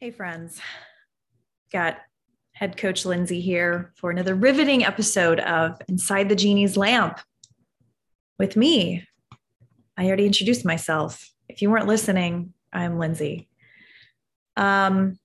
Hey, 0.00 0.12
friends. 0.12 0.60
Got 1.72 1.98
head 2.52 2.76
coach 2.76 3.04
Lindsay 3.04 3.40
here 3.40 3.92
for 3.96 4.12
another 4.12 4.36
riveting 4.36 4.84
episode 4.84 5.40
of 5.40 5.82
Inside 5.88 6.28
the 6.28 6.36
Genie's 6.36 6.76
Lamp 6.76 7.18
with 8.38 8.56
me. 8.56 9.04
I 9.96 10.06
already 10.06 10.24
introduced 10.24 10.64
myself. 10.64 11.28
If 11.48 11.62
you 11.62 11.70
weren't 11.70 11.88
listening, 11.88 12.54
I'm 12.72 13.00
Lindsay. 13.00 13.48
Um, 14.56 15.18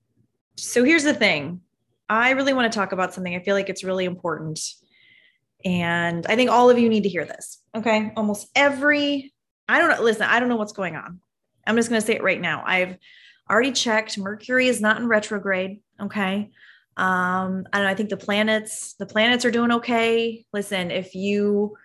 so 0.58 0.84
here's 0.84 1.04
the 1.04 1.14
thing 1.14 1.62
I 2.10 2.32
really 2.32 2.54
want 2.54 2.74
to 2.74 2.76
talk 2.76 2.94
about 2.94 3.14
something. 3.14 3.36
I 3.36 3.44
feel 3.44 3.54
like 3.54 3.70
it's 3.70 3.84
really 3.84 4.06
important. 4.06 4.60
And 5.64 6.26
I 6.26 6.36
think 6.36 6.50
all 6.50 6.72
of 6.72 6.80
you 6.80 6.90
need 6.90 7.04
to 7.04 7.10
hear 7.10 7.26
this. 7.26 7.62
Okay. 7.76 8.12
Almost 8.18 8.50
every, 8.56 9.36
I 9.70 9.78
don't 9.78 9.92
know, 9.92 10.02
listen, 10.02 10.24
I 10.24 10.40
don't 10.40 10.50
know 10.50 10.56
what's 10.56 10.74
going 10.74 10.96
on. 10.96 11.20
I'm 11.68 11.76
just 11.76 11.90
going 11.90 12.02
to 12.02 12.08
say 12.08 12.16
it 12.16 12.24
right 12.24 12.42
now. 12.42 12.64
I've 12.66 12.98
already 13.50 13.72
checked. 13.72 14.18
Mercury 14.18 14.68
is 14.68 14.82
not 14.82 14.98
in 14.98 15.08
retrograde. 15.08 15.82
Okay. 16.02 16.52
Um, 16.96 17.66
I 17.74 17.78
don't 17.78 17.84
know. 17.86 17.90
I 17.90 17.96
think 17.96 18.10
the 18.10 18.18
planets, 18.18 18.94
the 19.00 19.06
planets 19.06 19.46
are 19.46 19.52
doing 19.52 19.72
okay. 19.72 20.46
Listen, 20.54 20.92
if 20.92 21.16
you, 21.16 21.76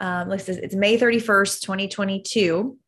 um, 0.00 0.28
like 0.28 0.46
it's 0.48 0.74
May 0.74 0.98
31st, 0.98 1.62
2022. 1.62 2.78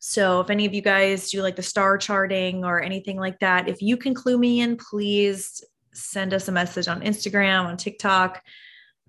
So 0.00 0.40
if 0.40 0.50
any 0.50 0.64
of 0.64 0.74
you 0.74 0.80
guys 0.80 1.30
do 1.30 1.42
like 1.42 1.56
the 1.56 1.62
star 1.62 1.98
charting 1.98 2.64
or 2.64 2.80
anything 2.80 3.18
like 3.18 3.40
that, 3.40 3.68
if 3.68 3.82
you 3.82 3.96
can 3.96 4.14
clue 4.14 4.38
me 4.38 4.60
in, 4.60 4.76
please 4.76 5.62
send 5.92 6.32
us 6.32 6.48
a 6.48 6.52
message 6.52 6.88
on 6.88 7.02
Instagram, 7.02 7.64
on 7.64 7.76
TikTok. 7.76 8.42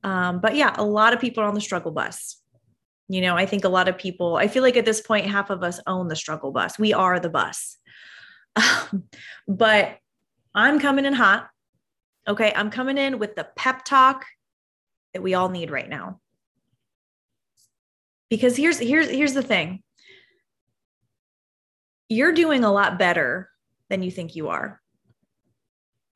Um, 0.03 0.39
but 0.39 0.55
yeah, 0.55 0.73
a 0.77 0.83
lot 0.83 1.13
of 1.13 1.19
people 1.19 1.43
are 1.43 1.47
on 1.47 1.53
the 1.53 1.61
struggle 1.61 1.91
bus. 1.91 2.37
You 3.07 3.21
know, 3.21 3.35
I 3.35 3.45
think 3.45 3.63
a 3.63 3.69
lot 3.69 3.87
of 3.87 3.97
people, 3.97 4.35
I 4.35 4.47
feel 4.47 4.63
like 4.63 4.77
at 4.77 4.85
this 4.85 5.01
point, 5.01 5.25
half 5.25 5.49
of 5.49 5.63
us 5.63 5.79
own 5.87 6.07
the 6.07 6.15
struggle 6.15 6.51
bus. 6.51 6.77
We 6.77 6.93
are 6.93 7.19
the 7.19 7.29
bus. 7.29 7.77
But 9.47 9.97
I'm 10.53 10.79
coming 10.79 11.05
in 11.05 11.13
hot. 11.13 11.49
Okay. 12.27 12.53
I'm 12.55 12.69
coming 12.69 12.97
in 12.97 13.19
with 13.19 13.35
the 13.35 13.47
pep 13.55 13.85
talk 13.85 14.25
that 15.13 15.21
we 15.21 15.33
all 15.33 15.49
need 15.49 15.71
right 15.71 15.89
now. 15.89 16.19
Because 18.29 18.55
here's 18.55 18.77
here's 18.77 19.09
here's 19.09 19.33
the 19.33 19.43
thing. 19.43 19.83
You're 22.09 22.33
doing 22.33 22.63
a 22.63 22.71
lot 22.71 22.99
better 22.99 23.49
than 23.89 24.03
you 24.03 24.11
think 24.11 24.35
you 24.35 24.49
are. 24.49 24.81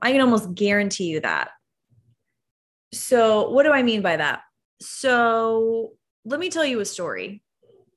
I 0.02 0.12
can 0.12 0.22
almost 0.22 0.54
guarantee 0.54 1.06
you 1.06 1.20
that. 1.22 1.50
So, 2.94 3.50
what 3.50 3.64
do 3.64 3.72
I 3.72 3.84
mean 3.84 4.02
by 4.02 4.18
that? 4.18 4.42
So, 4.82 5.94
let 6.26 6.40
me 6.40 6.50
tell 6.50 6.66
you 6.66 6.80
a 6.80 6.86
story 6.86 7.43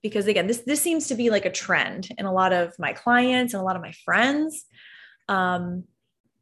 because 0.06 0.26
again 0.26 0.46
this 0.46 0.58
this 0.60 0.80
seems 0.80 1.08
to 1.08 1.14
be 1.14 1.30
like 1.30 1.44
a 1.44 1.50
trend 1.50 2.08
in 2.18 2.26
a 2.26 2.32
lot 2.32 2.52
of 2.52 2.72
my 2.78 2.92
clients 2.92 3.52
and 3.52 3.60
a 3.60 3.64
lot 3.64 3.76
of 3.76 3.82
my 3.82 3.92
friends 4.04 4.64
um, 5.28 5.84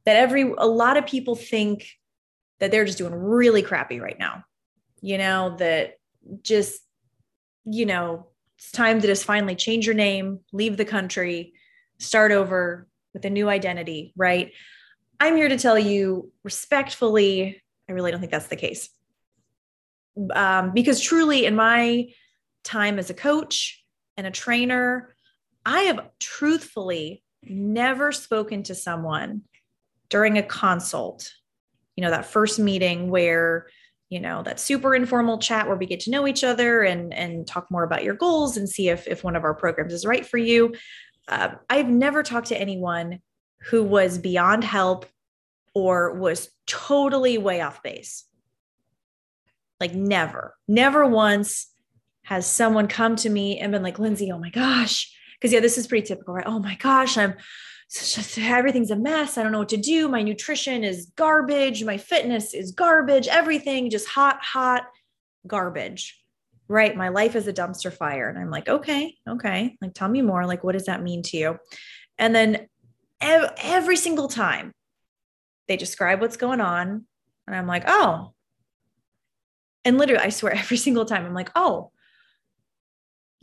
that 0.05 0.17
every 0.17 0.43
a 0.43 0.67
lot 0.67 0.97
of 0.97 1.07
people 1.07 1.34
think 1.34 1.89
that 2.61 2.70
they're 2.70 2.85
just 2.85 2.98
doing 2.98 3.15
really 3.15 3.62
crappy 3.62 4.01
right 4.01 4.19
now 4.19 4.45
you 5.01 5.19
know 5.19 5.57
that 5.59 5.95
just 6.42 6.81
you 7.65 7.87
know 7.87 8.27
it's 8.57 8.70
time 8.70 9.01
to 9.01 9.07
just 9.07 9.25
finally 9.25 9.55
change 9.55 9.87
your 9.87 9.95
name 9.95 10.41
leave 10.53 10.77
the 10.77 10.85
country 10.85 11.55
start 11.98 12.33
over 12.33 12.87
with 13.12 13.25
a 13.25 13.31
new 13.31 13.48
identity 13.48 14.12
right? 14.17 14.53
I'm 15.20 15.37
here 15.37 15.48
to 15.48 15.57
tell 15.57 15.79
you 15.79 16.33
respectfully 16.42 17.62
i 17.89 17.92
really 17.92 18.11
don't 18.11 18.20
think 18.20 18.33
that's 18.33 18.48
the 18.48 18.57
case. 18.57 18.89
Um, 20.33 20.73
because 20.73 21.01
truly 21.01 21.45
in 21.45 21.57
my 21.57 22.09
time 22.65 22.98
as 22.98 23.11
a 23.11 23.15
coach 23.15 23.84
and 24.17 24.27
a 24.27 24.31
trainer, 24.31 25.15
I 25.65 25.83
have 25.83 26.09
truthfully 26.19 27.23
never 27.43 28.13
spoken 28.13 28.63
to 28.64 28.75
someone 28.75 29.42
during 30.08 30.39
a 30.39 30.42
consult, 30.42 31.33
you 31.97 32.03
know, 32.03 32.11
that 32.11 32.27
first 32.27 32.58
meeting 32.58 33.11
where, 33.11 33.69
you 34.08 34.20
know, 34.20 34.42
that 34.42 34.61
super 34.61 34.95
informal 34.95 35.39
chat 35.39 35.67
where 35.67 35.77
we 35.77 35.86
get 35.86 36.01
to 36.01 36.11
know 36.11 36.27
each 36.27 36.45
other 36.45 36.83
and 36.83 37.13
and 37.14 37.47
talk 37.47 37.70
more 37.70 37.85
about 37.85 38.05
your 38.05 38.14
goals 38.14 38.57
and 38.57 38.69
see 38.69 38.89
if 38.89 39.07
if 39.08 39.24
one 39.24 39.36
of 39.36 39.45
our 39.45 39.55
programs 39.55 39.92
is 39.92 40.07
right 40.07 40.27
for 40.27 40.39
you. 40.39 40.74
Uh, 41.29 41.51
I've 41.70 41.89
never 41.89 42.23
talked 42.23 42.48
to 42.48 42.61
anyone 42.61 43.20
who 43.63 43.83
was 43.83 44.19
beyond 44.19 44.63
help 44.63 45.07
or 45.74 46.14
was 46.14 46.51
totally 46.67 47.39
way 47.39 47.61
off 47.61 47.83
base. 47.83 48.24
Like 49.80 49.95
never, 49.95 50.55
never 50.69 51.07
once 51.07 51.67
has 52.24 52.46
someone 52.46 52.89
come 52.89 53.17
to 53.17 53.30
me 53.30 53.58
and 53.58 53.73
been 53.73 53.83
like, 53.83 53.98
Lindsay, 53.98 54.30
oh 54.33 54.39
my 54.39 54.51
gosh. 54.51 55.12
Because, 55.35 55.52
yeah, 55.52 55.61
this 55.61 55.79
is 55.79 55.86
pretty 55.86 56.07
typical, 56.07 56.35
right? 56.35 56.46
Oh 56.46 56.58
my 56.58 56.74
gosh, 56.77 57.17
I'm 57.17 57.35
just 57.92 58.39
everything's 58.39 58.90
a 58.90 58.96
mess. 58.96 59.39
I 59.39 59.42
don't 59.42 59.52
know 59.52 59.58
what 59.58 59.68
to 59.70 59.77
do. 59.77 60.08
My 60.08 60.23
nutrition 60.23 60.85
is 60.85 61.12
garbage. 61.17 61.85
My 61.85 61.98
fitness 61.98 62.55
is 62.55 62.73
garbage. 62.73 63.29
Everything 63.29 63.90
just 63.90 64.08
hot, 64.08 64.42
hot 64.42 64.85
garbage. 65.46 66.20
Right. 66.67 66.96
My 66.96 67.11
life 67.11 67.36
is 67.36 67.46
a 67.46 67.52
dumpster 67.52 67.92
fire. 67.92 68.29
And 68.29 68.39
I'm 68.39 68.51
like, 68.51 68.68
okay, 68.68 69.17
okay. 69.29 69.77
Like, 69.83 69.92
tell 69.92 70.08
me 70.08 70.23
more. 70.23 70.46
Like, 70.46 70.64
what 70.64 70.73
does 70.73 70.86
that 70.86 71.02
mean 71.02 71.23
to 71.24 71.36
you? 71.36 71.58
And 72.18 72.35
then 72.35 72.68
ev- 73.20 73.52
every 73.58 73.96
single 73.96 74.29
time 74.29 74.73
they 75.68 75.77
describe 75.77 76.20
what's 76.20 76.39
going 76.39 76.61
on. 76.61 77.06
And 77.46 77.56
I'm 77.56 77.67
like, 77.67 77.85
oh. 77.86 78.33
And 79.85 79.98
literally, 79.98 80.24
I 80.24 80.30
swear, 80.30 80.52
every 80.56 80.79
single 80.79 81.05
time 81.05 81.27
I'm 81.27 81.35
like, 81.35 81.51
oh, 81.55 81.91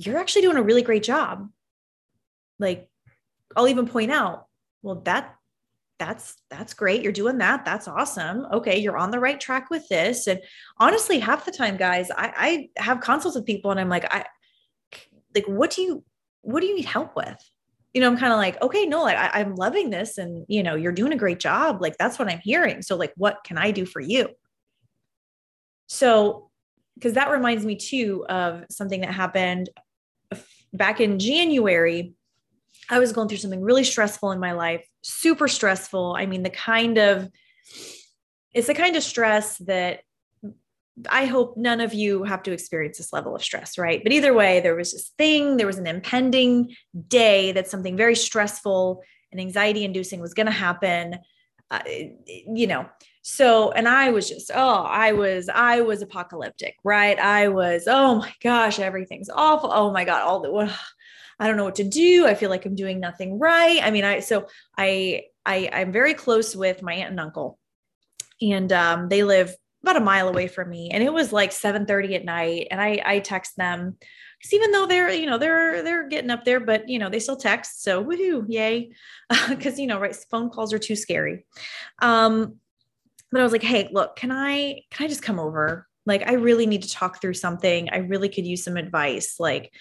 you're 0.06 0.18
actually 0.18 0.44
doing 0.44 0.58
a 0.58 0.64
really 0.64 0.82
great 0.82 1.04
job. 1.04 1.50
Like, 2.60 2.90
I'll 3.56 3.68
even 3.68 3.88
point 3.88 4.12
out, 4.12 4.48
well, 4.82 5.02
that 5.06 5.36
that's 6.00 6.38
that's 6.50 6.74
great. 6.74 7.04
You're 7.04 7.12
doing 7.12 7.38
that. 7.38 7.64
That's 7.64 7.88
awesome. 7.88 8.48
Okay, 8.52 8.80
you're 8.80 8.98
on 8.98 9.12
the 9.12 9.20
right 9.20 9.40
track 9.40 9.70
with 9.70 9.88
this. 9.88 10.26
And 10.26 10.42
honestly, 10.80 11.20
half 11.20 11.46
the 11.46 11.52
time, 11.52 11.78
guys, 11.78 12.10
I, 12.10 12.70
I 12.76 12.82
have 12.82 13.02
consults 13.02 13.36
with 13.36 13.46
people 13.46 13.70
and 13.70 13.80
I'm 13.80 13.90
like, 13.90 14.12
I 14.12 14.26
like, 15.36 15.46
what 15.46 15.70
do 15.72 15.84
you 15.84 16.04
what 16.42 16.62
do 16.62 16.66
you 16.66 16.76
need 16.76 16.86
help 16.86 17.16
with? 17.16 17.38
You 17.94 18.02
know, 18.02 18.08
I'm 18.08 18.18
kind 18.18 18.34
of 18.34 18.40
like, 18.40 18.60
okay, 18.64 18.86
no, 18.86 19.04
like 19.04 19.18
I, 19.18 19.42
I'm 19.42 19.56
loving 19.56 19.92
this, 19.92 20.18
and 20.18 20.46
you 20.48 20.64
know, 20.64 20.76
you're 20.76 20.92
doing 20.92 21.14
a 21.14 21.18
great 21.18 21.40
job. 21.40 21.82
Like 21.82 21.98
that's 21.98 22.18
what 22.18 22.32
I'm 22.32 22.40
hearing. 22.40 22.82
So, 22.82 22.96
like, 22.96 23.14
what 23.16 23.44
can 23.44 23.60
I 23.60 23.70
do 23.70 23.86
for 23.86 24.00
you? 24.00 24.30
So, 25.86 26.50
because 26.96 27.14
that 27.14 27.30
reminds 27.30 27.64
me 27.64 27.76
too 27.76 28.26
of 28.28 28.64
something 28.72 29.02
that 29.02 29.14
happened 29.14 29.70
back 30.74 31.00
in 31.00 31.20
January, 31.20 32.14
I 32.90 33.00
was 33.00 33.14
going 33.14 33.28
through 33.28 33.38
something 33.38 33.62
really 33.62 33.84
stressful 33.84 34.32
in 34.32 34.40
my 34.40 34.52
life, 34.54 34.86
super 35.02 35.48
stressful. 35.48 36.16
I 36.18 36.26
mean, 36.26 36.44
the 36.44 36.50
kind 36.50 36.98
of, 36.98 37.30
it's 38.54 38.68
the 38.68 38.74
kind 38.74 38.96
of 38.96 39.04
stress 39.04 39.58
that 39.60 40.02
I 41.10 41.26
hope 41.26 41.58
none 41.58 41.80
of 41.80 41.94
you 41.94 42.24
have 42.24 42.44
to 42.44 42.52
experience 42.52 42.98
this 42.98 43.14
level 43.14 43.36
of 43.36 43.44
stress, 43.44 43.78
right? 43.78 44.04
But 44.04 44.12
either 44.12 44.34
way, 44.34 44.60
there 44.60 44.76
was 44.76 44.92
this 44.92 45.12
thing, 45.18 45.58
there 45.58 45.68
was 45.68 45.78
an 45.78 45.88
impending 45.88 46.76
day 47.08 47.54
that 47.54 47.68
something 47.68 47.96
very 47.96 48.16
stressful 48.16 49.02
and 49.32 49.40
anxiety 49.40 49.86
inducing 49.86 50.20
was 50.20 50.34
going 50.34 50.48
to 50.48 50.52
happen. 50.52 51.20
Uh, 51.70 51.80
you 52.28 52.68
know, 52.68 52.86
so 53.22 53.72
and 53.72 53.88
i 53.88 54.10
was 54.10 54.28
just 54.28 54.50
oh 54.54 54.84
i 54.84 55.12
was 55.12 55.50
i 55.54 55.82
was 55.82 56.02
apocalyptic 56.02 56.76
right? 56.84 57.20
I 57.20 57.48
was 57.50 57.84
oh 57.88 58.16
my 58.16 58.34
gosh 58.42 58.80
everything's 58.80 59.30
awful. 59.30 59.72
Oh 59.72 59.92
my 59.92 60.06
god 60.06 60.22
all 60.22 60.40
the 60.40 60.74
i 61.40 61.48
don't 61.48 61.58
know 61.58 61.64
what 61.64 61.76
to 61.76 61.84
do. 61.84 62.28
I 62.28 62.36
feel 62.36 62.50
like 62.50 62.66
i'm 62.66 62.76
doing 62.76 63.00
nothing 63.00 63.40
right. 63.40 63.80
I 63.82 63.92
mean 63.92 64.04
i 64.04 64.20
so 64.20 64.48
i 64.78 65.24
i 65.46 65.70
i'm 65.72 65.92
very 65.92 66.14
close 66.14 66.56
with 66.56 66.82
my 66.82 66.94
aunt 66.94 67.12
and 67.12 67.20
uncle. 67.20 67.60
And 68.42 68.72
um, 68.74 69.10
they 69.10 69.24
live 69.24 69.56
about 69.84 69.98
a 69.98 70.00
mile 70.00 70.28
away 70.28 70.48
from 70.48 70.70
me. 70.70 70.90
And 70.92 71.04
it 71.04 71.14
was 71.14 71.32
like 71.32 71.52
7 71.52 71.86
30 71.86 72.16
at 72.16 72.26
night. 72.26 72.68
And 72.72 72.82
i 72.82 73.02
i 73.06 73.20
text 73.20 73.56
them 73.58 73.98
because 74.40 74.54
even 74.54 74.72
though 74.72 74.88
they're 74.88 75.12
you 75.12 75.28
know 75.28 75.38
they're 75.38 75.84
they're 75.84 76.08
getting 76.08 76.32
up 76.32 76.44
there 76.46 76.60
but 76.60 76.90
you 76.90 76.98
know 76.98 77.10
they 77.10 77.20
still 77.20 77.38
text. 77.38 77.84
So 77.84 78.04
woohoo 78.04 78.46
yay. 78.48 78.92
Because 79.50 79.80
you 79.80 79.88
know 79.88 80.00
right 80.00 80.16
phone 80.30 80.50
calls 80.50 80.74
are 80.74 80.80
too 80.80 80.96
scary. 80.96 81.46
Um 82.00 82.56
but 83.32 83.42
I 83.42 83.44
was 83.44 83.52
like, 83.52 83.64
hey, 83.64 83.90
look, 83.92 84.16
can 84.16 84.32
I 84.32 84.84
can 84.92 85.06
I 85.06 85.08
just 85.08 85.24
come 85.24 85.40
over? 85.40 85.88
Like, 86.06 86.28
I 86.28 86.34
really 86.34 86.66
need 86.66 86.84
to 86.84 86.90
talk 86.90 87.22
through 87.22 87.36
something. 87.36 87.90
I 87.92 87.98
really 87.98 88.30
could 88.30 88.46
use 88.46 88.64
some 88.64 88.76
advice. 88.76 89.36
Like, 89.40 89.72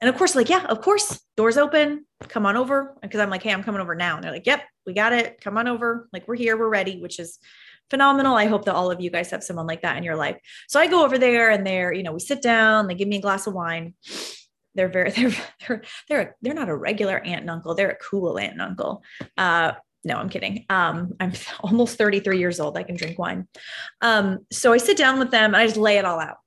and 0.00 0.08
of 0.08 0.16
course, 0.16 0.34
like, 0.34 0.48
yeah, 0.48 0.64
of 0.64 0.80
course, 0.80 1.20
doors 1.36 1.56
open, 1.56 2.04
come 2.28 2.46
on 2.46 2.56
over. 2.56 2.96
Because 3.00 3.20
I'm 3.20 3.30
like, 3.30 3.44
hey, 3.44 3.52
I'm 3.52 3.62
coming 3.62 3.80
over 3.80 3.94
now. 3.94 4.16
And 4.16 4.24
they're 4.24 4.32
like, 4.32 4.46
yep, 4.46 4.64
we 4.86 4.92
got 4.92 5.12
it. 5.12 5.40
Come 5.40 5.56
on 5.56 5.68
over. 5.68 6.08
Like, 6.12 6.26
we're 6.26 6.34
here, 6.34 6.56
we're 6.56 6.68
ready, 6.68 7.00
which 7.00 7.20
is 7.20 7.38
phenomenal. 7.90 8.34
I 8.34 8.46
hope 8.46 8.64
that 8.64 8.74
all 8.74 8.90
of 8.90 9.00
you 9.00 9.10
guys 9.10 9.30
have 9.30 9.44
someone 9.44 9.66
like 9.66 9.82
that 9.82 9.96
in 9.96 10.02
your 10.02 10.16
life. 10.16 10.38
So 10.66 10.80
I 10.80 10.88
go 10.88 11.04
over 11.04 11.18
there 11.18 11.50
and 11.50 11.64
they're, 11.66 11.92
you 11.92 12.02
know, 12.02 12.12
we 12.12 12.20
sit 12.20 12.42
down, 12.42 12.88
they 12.88 12.94
give 12.94 13.06
me 13.06 13.18
a 13.18 13.20
glass 13.20 13.46
of 13.46 13.54
wine. 13.54 13.94
They're 14.74 14.88
very, 14.88 15.10
they're, 15.12 15.34
they're, 15.60 15.82
they're, 16.08 16.36
they're 16.40 16.54
not 16.54 16.70
a 16.70 16.74
regular 16.74 17.18
aunt 17.18 17.42
and 17.42 17.50
uncle. 17.50 17.74
They're 17.74 17.90
a 17.90 17.96
cool 17.96 18.38
aunt 18.38 18.54
and 18.54 18.62
uncle. 18.62 19.02
Uh, 19.36 19.72
no, 20.04 20.16
I'm 20.16 20.28
kidding. 20.28 20.64
Um, 20.68 21.14
I'm 21.20 21.32
almost 21.60 21.98
33 21.98 22.38
years 22.38 22.60
old. 22.60 22.76
I 22.76 22.82
can 22.82 22.96
drink 22.96 23.18
wine. 23.18 23.46
Um, 24.00 24.46
so 24.50 24.72
I 24.72 24.78
sit 24.78 24.96
down 24.96 25.18
with 25.18 25.30
them 25.30 25.54
and 25.54 25.56
I 25.56 25.66
just 25.66 25.76
lay 25.76 25.98
it 25.98 26.04
all 26.04 26.20
out. 26.20 26.38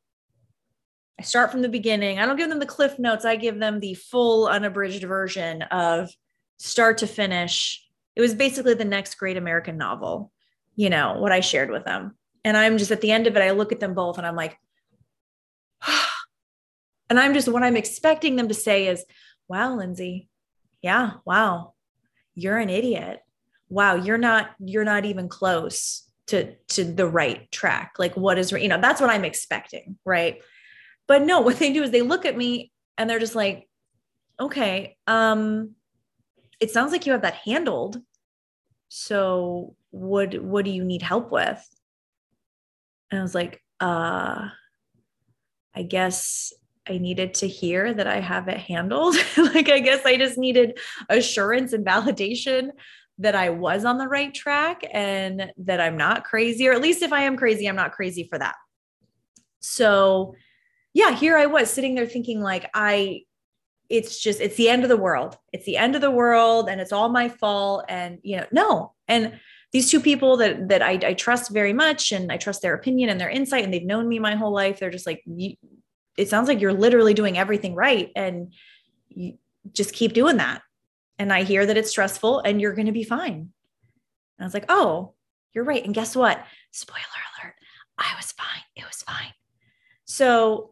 I 1.19 1.24
start 1.24 1.52
from 1.52 1.62
the 1.62 1.69
beginning. 1.69 2.19
I 2.19 2.25
don't 2.25 2.36
give 2.36 2.50
them 2.50 2.60
the 2.60 2.66
cliff 2.66 3.00
notes. 3.00 3.24
I 3.24 3.38
give 3.38 3.60
them 3.60 3.80
the 3.80 3.94
full 3.94 4.48
unabridged 4.48 5.04
version 5.04 5.62
of 5.63 6.10
start 6.57 6.98
to 6.98 7.07
finish 7.07 7.86
it 8.16 8.22
was 8.22 8.34
basically 8.34 8.74
the 8.74 8.86
next 8.86 9.16
great 9.16 9.38
American 9.38 9.78
novel, 9.78 10.31
you 10.75 10.90
know, 10.90 11.16
what 11.19 11.31
I 11.31 11.42
shared 11.42 11.69
with 11.69 11.86
them. 11.86 12.16
And 12.44 12.56
I'm 12.56 12.78
just 12.78 12.92
at 12.92 13.02
the 13.02 13.12
end 13.12 13.28
of 13.28 13.36
it, 13.36 13.42
I 13.42 13.52
look 13.52 13.72
at 13.72 13.80
them 13.80 13.94
both 13.94 14.18
and 14.18 14.25
I'm 14.25 14.36
like, 14.36 14.57
and 17.10 17.19
I'm 17.19 17.34
just 17.34 17.48
what 17.48 17.63
I'm 17.63 17.75
expecting 17.75 18.36
them 18.36 18.48
to 18.48 18.54
say 18.54 18.88
is, 18.88 19.04
wow, 19.48 19.75
Lindsay, 19.75 20.30
yeah, 20.81 21.13
wow, 21.25 21.74
you're 22.36 22.57
an 22.57 22.69
idiot. 22.69 23.19
Wow, 23.69 23.95
you're 23.95 24.17
not, 24.17 24.51
you're 24.59 24.83
not 24.83 25.06
even 25.06 25.27
close 25.27 26.03
to 26.27 26.56
to 26.69 26.83
the 26.83 27.07
right 27.07 27.51
track. 27.51 27.94
Like 27.97 28.15
what 28.15 28.38
is, 28.38 28.51
you 28.51 28.67
know, 28.67 28.81
that's 28.81 29.01
what 29.01 29.09
I'm 29.09 29.25
expecting, 29.25 29.97
right? 30.06 30.41
But 31.07 31.23
no, 31.23 31.41
what 31.41 31.57
they 31.57 31.73
do 31.73 31.83
is 31.83 31.91
they 31.91 32.01
look 32.01 32.25
at 32.25 32.38
me 32.38 32.71
and 32.97 33.09
they're 33.09 33.19
just 33.19 33.35
like, 33.35 33.67
okay, 34.39 34.97
um, 35.07 35.71
it 36.59 36.71
sounds 36.71 36.91
like 36.91 37.06
you 37.06 37.12
have 37.12 37.23
that 37.23 37.35
handled. 37.45 38.01
So 38.89 39.75
what 39.91 40.41
what 40.41 40.65
do 40.65 40.71
you 40.71 40.83
need 40.83 41.01
help 41.01 41.31
with? 41.31 41.63
And 43.11 43.19
I 43.19 43.21
was 43.21 43.35
like, 43.35 43.61
uh, 43.79 44.50
I 45.75 45.83
guess 45.83 46.53
I 46.88 46.97
needed 46.97 47.35
to 47.35 47.47
hear 47.47 47.94
that 47.94 48.07
I 48.07 48.19
have 48.19 48.47
it 48.47 48.57
handled. 48.57 49.15
like, 49.38 49.69
I 49.69 49.79
guess 49.79 50.06
I 50.06 50.18
just 50.18 50.38
needed 50.38 50.79
assurance 51.09 51.73
and 51.73 51.85
validation 51.85 52.69
that 53.19 53.35
I 53.35 53.50
was 53.50 53.85
on 53.85 53.97
the 53.97 54.07
right 54.07 54.33
track 54.33 54.83
and 54.91 55.51
that 55.57 55.79
I'm 55.79 55.97
not 55.97 56.25
crazy, 56.25 56.67
or 56.67 56.73
at 56.73 56.81
least 56.81 57.01
if 57.01 57.13
I 57.13 57.21
am 57.23 57.38
crazy, 57.38 57.67
I'm 57.67 57.75
not 57.75 57.94
crazy 57.94 58.27
for 58.29 58.38
that. 58.39 58.56
So, 59.59 60.35
yeah, 60.94 61.12
here 61.12 61.38
I 61.38 61.45
was 61.45 61.69
sitting 61.69 61.95
there 61.95 62.06
thinking, 62.06 62.41
like, 62.41 62.69
I, 62.73 63.21
it's 63.89 64.19
just, 64.19 64.41
it's 64.41 64.56
the 64.56 64.69
end 64.69 64.83
of 64.83 64.89
the 64.89 64.97
world. 64.97 65.38
It's 65.53 65.65
the 65.65 65.77
end 65.77 65.95
of 65.95 66.01
the 66.01 66.12
world 66.12 66.69
and 66.69 66.81
it's 66.81 66.91
all 66.91 67.09
my 67.09 67.29
fault. 67.29 67.85
And, 67.88 68.19
you 68.23 68.38
know, 68.38 68.45
no. 68.51 68.94
And, 69.07 69.39
these 69.75 69.91
two 69.91 70.00
people 70.00 70.38
that 70.38 70.69
that 70.69 70.81
I, 70.81 70.91
I, 71.03 71.13
trust 71.15 71.51
very 71.51 71.73
much 71.73 72.13
and 72.13 72.31
I 72.31 72.38
trust 72.38 72.61
their 72.61 72.75
opinion 72.75 73.09
and 73.09 73.19
their 73.19 73.29
insight 73.29 73.65
and 73.65 73.73
they've 73.73 73.85
known 73.85 74.07
me 74.07 74.19
my 74.19 74.35
whole 74.35 74.53
life. 74.53 74.79
They're 74.79 74.89
just 74.89 75.06
like, 75.06 75.21
it 76.18 76.29
sounds 76.29 76.47
like 76.47 76.61
you're 76.61 76.71
literally 76.71 77.13
doing 77.13 77.38
everything 77.38 77.75
right 77.75 78.09
and 78.15 78.53
you 79.09 79.38
just 79.73 79.91
keep 79.91 80.13
doing 80.13 80.38
that. 80.38 80.61
And 81.17 81.31
I 81.31 81.44
hear 81.44 81.65
that 81.65 81.77
it's 81.77 81.89
stressful 81.89 82.39
and 82.39 82.59
you're 82.59 82.73
going 82.73 82.88
to 82.88 82.91
be 82.91 83.03
fine. 83.03 83.33
And 83.33 84.41
I 84.41 84.44
was 84.44 84.53
like, 84.53 84.65
oh, 84.69 85.13
you're 85.53 85.63
right. 85.63 85.83
And 85.83 85.94
guess 85.94 86.15
what? 86.15 86.44
Spoiler 86.71 87.00
alert, 87.41 87.56
I 87.97 88.13
was 88.17 88.31
fine. 88.33 88.63
It 88.75 88.85
was 88.85 89.01
fine. 89.03 89.33
So 90.06 90.71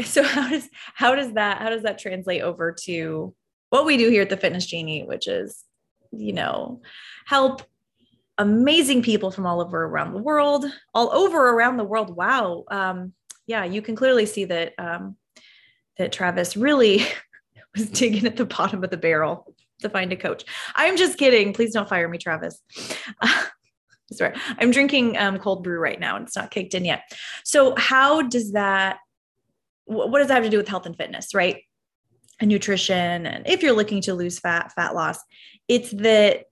so 0.04 0.22
how 0.22 0.48
does 0.48 0.68
how 0.94 1.14
does 1.14 1.32
that 1.34 1.58
how 1.58 1.68
does 1.68 1.82
that 1.82 1.98
translate 1.98 2.40
over 2.40 2.72
to 2.72 3.34
what 3.68 3.84
we 3.84 3.98
do 3.98 4.08
here 4.08 4.22
at 4.22 4.30
the 4.30 4.36
fitness 4.36 4.64
genie 4.64 5.02
which 5.02 5.28
is 5.28 5.62
you 6.10 6.32
know 6.32 6.80
help 7.26 7.62
amazing 8.40 9.02
people 9.02 9.30
from 9.30 9.46
all 9.46 9.60
over 9.60 9.84
around 9.84 10.12
the 10.12 10.18
world, 10.18 10.64
all 10.94 11.12
over 11.12 11.50
around 11.50 11.76
the 11.76 11.84
world. 11.84 12.16
Wow. 12.16 12.64
Um, 12.70 13.12
yeah, 13.46 13.64
you 13.64 13.82
can 13.82 13.94
clearly 13.94 14.24
see 14.24 14.46
that 14.46 14.72
um, 14.78 15.16
that 15.98 16.10
Travis 16.10 16.56
really 16.56 17.02
was 17.76 17.90
digging 17.90 18.26
at 18.26 18.36
the 18.36 18.44
bottom 18.44 18.82
of 18.84 18.90
the 18.90 18.96
barrel 18.96 19.54
to 19.80 19.88
find 19.88 20.12
a 20.12 20.16
coach. 20.16 20.44
I'm 20.74 20.96
just 20.96 21.18
kidding. 21.18 21.52
Please 21.52 21.72
don't 21.72 21.88
fire 21.88 22.08
me, 22.08 22.18
Travis. 22.18 22.60
Uh, 23.20 23.44
sorry, 24.12 24.34
I'm 24.58 24.70
drinking 24.70 25.16
um, 25.16 25.38
cold 25.38 25.64
brew 25.64 25.78
right 25.78 25.98
now 25.98 26.16
and 26.16 26.26
it's 26.26 26.36
not 26.36 26.50
kicked 26.50 26.74
in 26.74 26.84
yet. 26.84 27.02
So, 27.44 27.74
how 27.76 28.22
does 28.22 28.52
that? 28.52 28.98
What 29.86 30.18
does 30.18 30.28
that 30.28 30.34
have 30.34 30.44
to 30.44 30.50
do 30.50 30.58
with 30.58 30.68
health 30.68 30.86
and 30.86 30.96
fitness, 30.96 31.34
right? 31.34 31.62
And 32.38 32.48
nutrition, 32.48 33.26
and 33.26 33.46
if 33.48 33.62
you're 33.62 33.74
looking 33.74 34.00
to 34.02 34.14
lose 34.14 34.38
fat, 34.38 34.72
fat 34.72 34.94
loss, 34.94 35.18
it's 35.68 35.90
that 35.90 36.44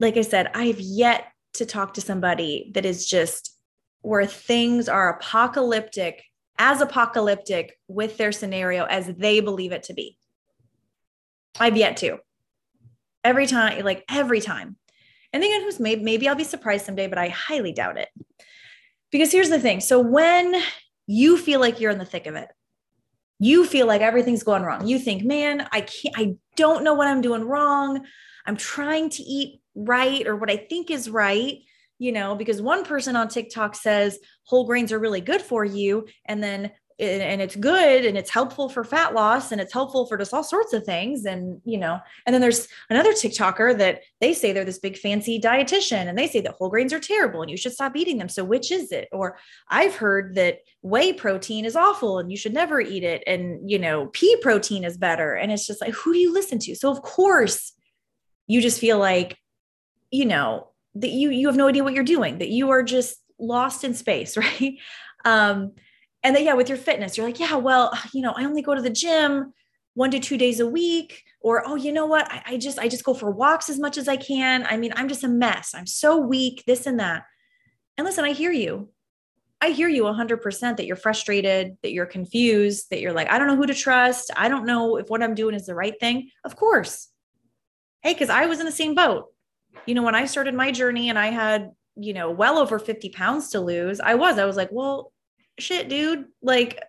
like 0.00 0.16
I 0.16 0.22
said, 0.22 0.50
I 0.54 0.66
have 0.66 0.80
yet 0.80 1.26
to 1.54 1.66
talk 1.66 1.94
to 1.94 2.00
somebody 2.00 2.70
that 2.74 2.84
is 2.84 3.06
just 3.06 3.56
where 4.02 4.26
things 4.26 4.88
are 4.88 5.16
apocalyptic, 5.16 6.22
as 6.58 6.80
apocalyptic 6.80 7.78
with 7.88 8.16
their 8.16 8.32
scenario 8.32 8.84
as 8.84 9.06
they 9.06 9.40
believe 9.40 9.72
it 9.72 9.84
to 9.84 9.94
be. 9.94 10.18
I've 11.58 11.76
yet 11.76 11.96
to. 11.98 12.18
Every 13.24 13.46
time, 13.46 13.84
like 13.84 14.04
every 14.08 14.40
time. 14.40 14.76
And 15.32 15.42
then 15.42 15.62
who's 15.62 15.80
maybe, 15.80 16.02
maybe 16.02 16.28
I'll 16.28 16.34
be 16.34 16.44
surprised 16.44 16.86
someday, 16.86 17.08
but 17.08 17.18
I 17.18 17.28
highly 17.28 17.72
doubt 17.72 17.98
it. 17.98 18.08
Because 19.10 19.32
here's 19.32 19.50
the 19.50 19.60
thing. 19.60 19.80
So 19.80 20.00
when 20.00 20.54
you 21.06 21.36
feel 21.36 21.60
like 21.60 21.80
you're 21.80 21.90
in 21.90 21.98
the 21.98 22.04
thick 22.04 22.26
of 22.26 22.34
it, 22.34 22.48
you 23.38 23.66
feel 23.66 23.86
like 23.86 24.00
everything's 24.00 24.42
going 24.42 24.62
wrong. 24.62 24.86
You 24.86 24.98
think, 24.98 25.24
man, 25.24 25.68
I 25.72 25.82
can't, 25.82 26.14
I 26.16 26.36
don't 26.56 26.84
know 26.84 26.94
what 26.94 27.08
I'm 27.08 27.20
doing 27.20 27.44
wrong. 27.44 28.04
I'm 28.46 28.56
trying 28.56 29.10
to 29.10 29.22
eat 29.22 29.60
right 29.74 30.26
or 30.26 30.36
what 30.36 30.50
I 30.50 30.56
think 30.56 30.90
is 30.90 31.10
right, 31.10 31.58
you 31.98 32.12
know, 32.12 32.34
because 32.34 32.62
one 32.62 32.84
person 32.84 33.16
on 33.16 33.28
TikTok 33.28 33.74
says 33.74 34.18
whole 34.44 34.64
grains 34.66 34.92
are 34.92 34.98
really 34.98 35.20
good 35.20 35.42
for 35.42 35.64
you. 35.64 36.06
And 36.24 36.42
then 36.42 36.72
and 36.98 37.42
it's 37.42 37.56
good 37.56 38.06
and 38.06 38.16
it's 38.16 38.30
helpful 38.30 38.70
for 38.70 38.82
fat 38.82 39.12
loss 39.12 39.52
and 39.52 39.60
it's 39.60 39.72
helpful 39.72 40.06
for 40.06 40.16
just 40.16 40.32
all 40.32 40.42
sorts 40.42 40.72
of 40.72 40.82
things 40.82 41.26
and 41.26 41.60
you 41.64 41.76
know 41.76 41.98
and 42.24 42.32
then 42.32 42.40
there's 42.40 42.68
another 42.88 43.12
tiktoker 43.12 43.76
that 43.76 44.00
they 44.22 44.32
say 44.32 44.50
they're 44.50 44.64
this 44.64 44.78
big 44.78 44.96
fancy 44.96 45.38
dietitian 45.38 46.08
and 46.08 46.16
they 46.16 46.26
say 46.26 46.40
that 46.40 46.54
whole 46.54 46.70
grains 46.70 46.94
are 46.94 46.98
terrible 46.98 47.42
and 47.42 47.50
you 47.50 47.56
should 47.56 47.72
stop 47.72 47.94
eating 47.96 48.16
them 48.16 48.30
so 48.30 48.42
which 48.42 48.72
is 48.72 48.92
it? 48.92 49.08
Or 49.12 49.36
i've 49.68 49.94
heard 49.96 50.36
that 50.36 50.60
whey 50.80 51.12
protein 51.12 51.66
is 51.66 51.76
awful 51.76 52.18
and 52.18 52.30
you 52.30 52.36
should 52.36 52.54
never 52.54 52.80
eat 52.80 53.04
it 53.04 53.22
and 53.26 53.70
you 53.70 53.78
know 53.78 54.06
pea 54.06 54.36
protein 54.40 54.82
is 54.82 54.96
better 54.96 55.34
and 55.34 55.52
it's 55.52 55.66
just 55.66 55.82
like 55.82 55.92
who 55.92 56.14
do 56.14 56.18
you 56.18 56.32
listen 56.32 56.58
to? 56.60 56.74
So 56.74 56.90
of 56.90 57.02
course 57.02 57.72
you 58.46 58.62
just 58.62 58.80
feel 58.80 58.98
like 58.98 59.36
you 60.10 60.24
know 60.24 60.68
that 60.94 61.10
you 61.10 61.28
you 61.28 61.46
have 61.48 61.56
no 61.56 61.68
idea 61.68 61.84
what 61.84 61.92
you're 61.92 62.04
doing 62.04 62.38
that 62.38 62.48
you 62.48 62.70
are 62.70 62.82
just 62.82 63.18
lost 63.38 63.84
in 63.84 63.92
space 63.92 64.36
right? 64.38 64.78
Um 65.26 65.72
and 66.26 66.34
then 66.34 66.44
yeah 66.44 66.54
with 66.54 66.68
your 66.68 66.76
fitness 66.76 67.16
you're 67.16 67.26
like 67.26 67.38
yeah 67.38 67.54
well 67.54 67.96
you 68.12 68.20
know 68.20 68.32
i 68.36 68.44
only 68.44 68.62
go 68.62 68.74
to 68.74 68.82
the 68.82 68.90
gym 68.90 69.52
one 69.94 70.10
to 70.10 70.18
two 70.18 70.36
days 70.36 70.60
a 70.60 70.66
week 70.66 71.22
or 71.40 71.62
oh 71.66 71.76
you 71.76 71.92
know 71.92 72.06
what 72.06 72.30
I, 72.30 72.42
I 72.46 72.56
just 72.58 72.78
i 72.78 72.88
just 72.88 73.04
go 73.04 73.14
for 73.14 73.30
walks 73.30 73.70
as 73.70 73.78
much 73.78 73.96
as 73.96 74.08
i 74.08 74.16
can 74.16 74.66
i 74.68 74.76
mean 74.76 74.92
i'm 74.96 75.08
just 75.08 75.24
a 75.24 75.28
mess 75.28 75.72
i'm 75.74 75.86
so 75.86 76.18
weak 76.18 76.64
this 76.66 76.86
and 76.86 77.00
that 77.00 77.22
and 77.96 78.04
listen 78.04 78.24
i 78.24 78.32
hear 78.32 78.52
you 78.52 78.90
I 79.58 79.70
hear 79.70 79.88
you 79.88 80.02
100% 80.02 80.76
that 80.76 80.84
you're 80.84 80.96
frustrated, 80.96 81.78
that 81.82 81.92
you're 81.92 82.04
confused, 82.04 82.90
that 82.90 83.00
you're 83.00 83.14
like, 83.14 83.30
I 83.30 83.38
don't 83.38 83.46
know 83.46 83.56
who 83.56 83.66
to 83.66 83.74
trust. 83.74 84.30
I 84.36 84.50
don't 84.50 84.66
know 84.66 84.96
if 84.96 85.08
what 85.08 85.22
I'm 85.22 85.34
doing 85.34 85.54
is 85.54 85.64
the 85.64 85.74
right 85.74 85.98
thing. 85.98 86.28
Of 86.44 86.56
course. 86.56 87.08
Hey, 88.02 88.12
because 88.12 88.28
I 88.28 88.46
was 88.46 88.60
in 88.60 88.66
the 88.66 88.70
same 88.70 88.94
boat. 88.94 89.32
You 89.86 89.94
know, 89.94 90.02
when 90.02 90.14
I 90.14 90.26
started 90.26 90.54
my 90.54 90.72
journey 90.72 91.08
and 91.08 91.18
I 91.18 91.28
had, 91.28 91.70
you 91.96 92.12
know, 92.12 92.30
well 92.30 92.58
over 92.58 92.78
50 92.78 93.08
pounds 93.08 93.48
to 93.50 93.60
lose, 93.60 93.98
I 93.98 94.14
was, 94.14 94.38
I 94.38 94.44
was 94.44 94.56
like, 94.56 94.68
well, 94.70 95.10
shit, 95.58 95.88
dude, 95.88 96.26
like 96.42 96.82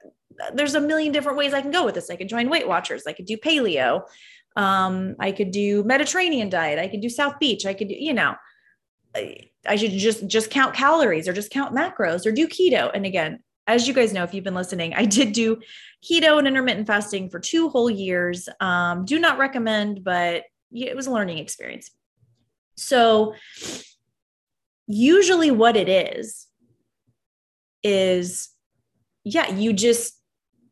there's 0.53 0.75
a 0.75 0.81
million 0.81 1.11
different 1.11 1.37
ways 1.37 1.53
I 1.53 1.61
can 1.61 1.71
go 1.71 1.85
with 1.85 1.95
this. 1.95 2.09
I 2.09 2.15
could 2.15 2.29
join 2.29 2.49
Weight 2.49 2.67
Watchers, 2.67 3.03
I 3.07 3.13
could 3.13 3.25
do 3.25 3.37
paleo, 3.37 4.03
um, 4.55 5.15
I 5.19 5.31
could 5.31 5.51
do 5.51 5.83
Mediterranean 5.83 6.49
diet, 6.49 6.79
I 6.79 6.87
could 6.87 7.01
do 7.01 7.09
South 7.09 7.39
Beach, 7.39 7.65
I 7.65 7.73
could 7.73 7.87
do, 7.87 7.95
you 7.97 8.13
know, 8.13 8.35
I 9.15 9.75
should 9.75 9.91
just 9.91 10.27
just 10.27 10.49
count 10.51 10.75
calories 10.75 11.27
or 11.27 11.33
just 11.33 11.51
count 11.51 11.75
macros 11.75 12.25
or 12.25 12.31
do 12.31 12.47
keto. 12.47 12.91
And 12.93 13.05
again, 13.05 13.39
as 13.65 13.87
you 13.87 13.93
guys 13.93 14.13
know, 14.13 14.23
if 14.23 14.33
you've 14.33 14.43
been 14.43 14.55
listening, 14.55 14.93
I 14.93 15.05
did 15.05 15.33
do 15.33 15.57
keto 16.03 16.37
and 16.39 16.47
intermittent 16.47 16.87
fasting 16.87 17.29
for 17.29 17.39
two 17.39 17.69
whole 17.69 17.89
years. 17.89 18.47
Um, 18.59 19.05
do 19.05 19.19
not 19.19 19.37
recommend, 19.37 20.03
but 20.03 20.43
it 20.71 20.95
was 20.95 21.07
a 21.07 21.11
learning 21.11 21.39
experience. 21.39 21.91
So, 22.75 23.33
usually, 24.85 25.51
what 25.51 25.75
it 25.75 25.89
is, 25.89 26.47
is 27.83 28.49
yeah, 29.33 29.51
you 29.51 29.73
just, 29.73 30.13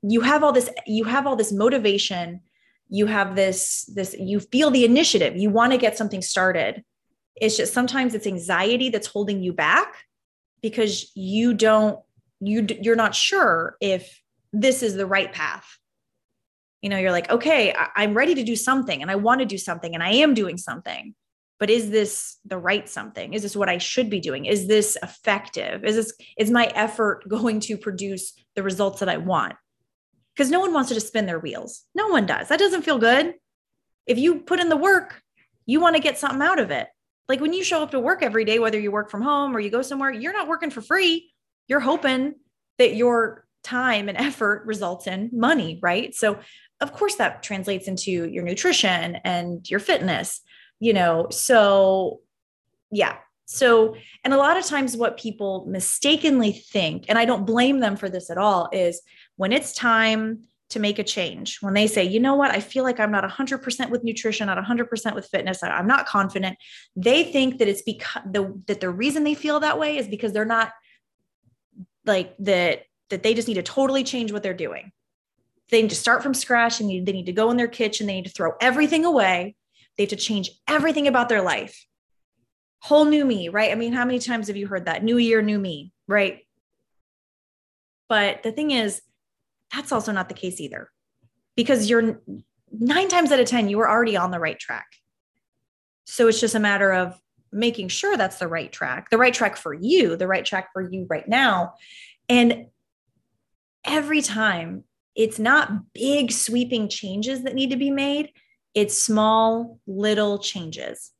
you 0.02 0.22
have 0.22 0.44
all 0.44 0.52
this, 0.52 0.70
you 0.86 1.06
have 1.06 1.28
all 1.28 1.36
this 1.36 1.52
motivation. 1.52 2.42
You 2.90 3.08
have 3.08 3.36
this, 3.36 3.90
this, 3.94 4.16
you 4.18 4.40
feel 4.40 4.70
the 4.70 4.86
initiative. 4.86 5.36
You 5.36 5.50
want 5.50 5.72
to 5.72 5.78
get 5.78 5.98
something 5.98 6.22
started. 6.22 6.84
It's 7.36 7.58
just 7.58 7.74
sometimes 7.74 8.14
it's 8.14 8.28
anxiety 8.28 8.90
that's 8.90 9.08
holding 9.08 9.42
you 9.42 9.54
back 9.54 9.96
because 10.62 11.12
you 11.16 11.54
don't, 11.54 12.00
you, 12.40 12.68
you're 12.82 12.96
not 12.96 13.16
sure 13.16 13.76
if 13.82 14.22
this 14.54 14.84
is 14.84 14.96
the 14.96 15.06
right 15.06 15.34
path 15.34 15.78
you 16.82 16.90
know 16.90 16.98
you're 16.98 17.12
like 17.12 17.30
okay 17.32 17.74
I, 17.74 18.04
am 18.04 18.14
ready 18.14 18.36
to 18.36 18.44
do 18.44 18.56
something 18.56 19.02
and 19.02 19.10
i 19.10 19.16
want 19.16 19.40
to 19.40 19.46
do 19.46 19.58
something 19.58 19.96
and 19.96 20.04
i 20.04 20.12
am 20.12 20.34
doing 20.34 20.58
something 20.58 21.16
but 21.60 21.70
is 21.70 21.90
this 21.90 22.38
the 22.46 22.58
right 22.58 22.88
something? 22.88 23.34
Is 23.34 23.42
this 23.42 23.56
what 23.56 23.70
i 23.70 23.78
should 23.78 24.10
be 24.10 24.20
doing? 24.20 24.46
Is 24.46 24.68
this 24.68 24.98
effective? 25.02 25.86
Is 25.86 25.96
this 25.96 26.14
is 26.38 26.52
my 26.52 26.66
effort 26.68 27.24
going 27.30 27.60
to 27.62 27.78
produce 27.78 28.34
the 28.56 28.64
results 28.64 29.00
that 29.00 29.10
i 29.10 29.18
want? 29.18 29.56
Because 30.36 30.52
no 30.52 30.60
one 30.60 30.74
wants 30.74 30.90
to 30.90 30.96
just 30.96 31.08
spin 31.08 31.26
their 31.26 31.40
wheels. 31.40 31.84
No 31.96 32.10
one 32.10 32.26
does. 32.26 32.50
That 32.50 32.60
doesn't 32.60 32.82
feel 32.82 32.98
good. 32.98 33.36
If 34.06 34.18
you 34.18 34.40
put 34.40 34.60
in 34.60 34.70
the 34.70 34.78
work 34.78 35.22
you 35.68 35.80
want 35.80 35.96
to 35.96 36.02
get 36.02 36.18
something 36.18 36.44
out 36.44 36.60
of 36.60 36.70
it. 36.72 36.88
Like 37.28 37.42
when 37.42 37.54
you 37.54 37.64
show 37.64 37.82
up 37.82 37.92
to 37.92 38.00
work 38.00 38.22
every 38.22 38.46
day 38.46 38.60
whether 38.60 38.80
you 38.80 38.92
work 38.92 39.10
from 39.10 39.22
home 39.22 39.56
or 39.56 39.60
you 39.60 39.70
go 39.70 39.82
somewhere 39.82 40.12
you're 40.12 40.34
not 40.34 40.48
working 40.48 40.70
for 40.70 40.82
free. 40.82 41.32
You're 41.68 41.80
hoping 41.80 42.36
that 42.78 42.96
your 42.96 43.48
time 43.64 44.10
and 44.10 44.18
effort 44.30 44.66
results 44.66 45.08
in 45.08 45.30
money 45.34 45.80
right? 45.82 46.14
So 46.14 46.40
of 46.82 46.92
course 46.92 47.16
that 47.16 47.42
translates 47.42 47.88
into 47.88 48.12
your 48.12 48.44
nutrition 48.44 49.16
and 49.24 49.68
your 49.70 49.80
fitness 49.80 50.42
you 50.86 50.94
know, 50.94 51.26
so 51.32 52.22
yeah. 52.92 53.18
So, 53.46 53.96
and 54.24 54.34
a 54.36 54.38
lot 54.38 54.56
of 54.56 54.66
times 54.66 54.96
what 54.96 55.18
people 55.18 55.66
mistakenly 55.68 56.52
think, 56.52 57.06
and 57.10 57.18
I 57.18 57.26
don't 57.26 57.46
blame 57.46 57.80
them 57.80 57.96
for 57.96 58.08
this 58.08 58.30
at 58.30 58.38
all, 58.38 58.70
is 58.72 59.02
when 59.36 59.52
it's 59.52 59.74
time 59.74 60.44
to 60.70 60.80
make 60.80 61.00
a 61.00 61.04
change, 61.04 61.58
when 61.62 61.74
they 61.74 61.88
say, 61.88 62.04
you 62.04 62.20
know 62.20 62.36
what, 62.36 62.52
I 62.52 62.60
feel 62.60 62.84
like 62.84 63.00
I'm 63.00 63.12
not 63.12 63.24
100% 63.24 63.90
with 63.90 64.04
nutrition, 64.04 64.46
not 64.46 64.64
100% 64.64 65.16
with 65.16 65.28
fitness, 65.28 65.64
I'm 65.64 65.88
not 65.88 66.06
confident, 66.06 66.58
they 66.96 67.24
think 67.24 67.58
that 67.58 67.68
it's 67.68 67.82
because 67.82 68.22
the, 68.26 68.62
that 68.68 68.80
the 68.80 68.90
reason 68.90 69.24
they 69.24 69.36
feel 69.36 69.60
that 69.62 69.80
way 69.80 69.98
is 69.98 70.08
because 70.08 70.34
they're 70.34 70.46
not 70.46 70.72
like 72.06 72.36
that, 72.40 72.84
that 73.10 73.24
they 73.24 73.34
just 73.34 73.48
need 73.48 73.56
to 73.56 73.64
totally 73.64 74.04
change 74.04 74.32
what 74.32 74.44
they're 74.44 74.54
doing. 74.54 74.92
They 75.72 75.82
need 75.82 75.90
to 75.90 75.96
start 75.96 76.22
from 76.22 76.36
scratch 76.36 76.80
and 76.80 76.90
they 76.90 77.12
need 77.12 77.26
to 77.26 77.34
go 77.34 77.50
in 77.50 77.58
their 77.58 77.68
kitchen, 77.68 78.06
they 78.06 78.16
need 78.16 78.26
to 78.26 78.32
throw 78.32 78.54
everything 78.62 79.04
away. 79.06 79.56
They 79.98 80.04
have 80.04 80.10
to 80.10 80.16
change 80.16 80.52
everything 80.68 81.08
about 81.08 81.30
their 81.30 81.42
life. 81.42 81.86
Whole 82.82 83.06
new 83.06 83.26
me, 83.26 83.50
right? 83.50 83.72
I 83.72 83.76
mean, 83.76 83.94
how 83.94 84.06
many 84.06 84.20
times 84.20 84.48
have 84.48 84.58
you 84.58 84.68
heard 84.68 84.86
that? 84.86 85.04
New 85.04 85.18
year, 85.18 85.42
new 85.42 85.58
me, 85.58 85.92
right? 86.08 86.40
But 88.08 88.44
the 88.44 88.52
thing 88.52 88.72
is, 88.72 89.02
that's 89.74 89.92
also 89.92 90.12
not 90.12 90.30
the 90.30 90.36
case 90.36 90.62
either 90.62 90.90
because 91.56 91.90
you're 91.90 92.22
nine 92.72 93.08
times 93.08 93.32
out 93.32 93.40
of 93.40 93.48
10, 93.48 93.70
you 93.70 93.78
were 93.78 93.90
already 93.90 94.18
on 94.18 94.32
the 94.32 94.40
right 94.40 94.60
track. 94.60 94.88
So 96.06 96.28
it's 96.28 96.40
just 96.40 96.56
a 96.56 96.60
matter 96.60 96.92
of 96.92 97.20
making 97.52 97.88
sure 97.88 98.18
that's 98.18 98.38
the 98.38 98.48
right 98.48 98.72
track, 98.72 99.10
the 99.10 99.18
right 99.18 99.34
track 99.34 99.58
for 99.58 99.74
you, 99.74 100.16
the 100.16 100.28
right 100.28 100.46
track 100.46 100.70
for 100.74 100.82
you 100.82 101.08
right 101.10 101.28
now. 101.28 101.74
And 102.30 102.68
every 103.84 104.22
time 104.22 104.84
it's 105.16 105.40
not 105.40 105.94
big 105.94 106.32
sweeping 106.32 106.90
changes 106.90 107.44
that 107.44 107.56
need 107.56 107.72
to 107.72 107.78
be 107.78 107.92
made, 107.92 108.32
it's 108.76 109.02
small 109.02 109.80
little 109.88 110.38
changes 110.38 111.12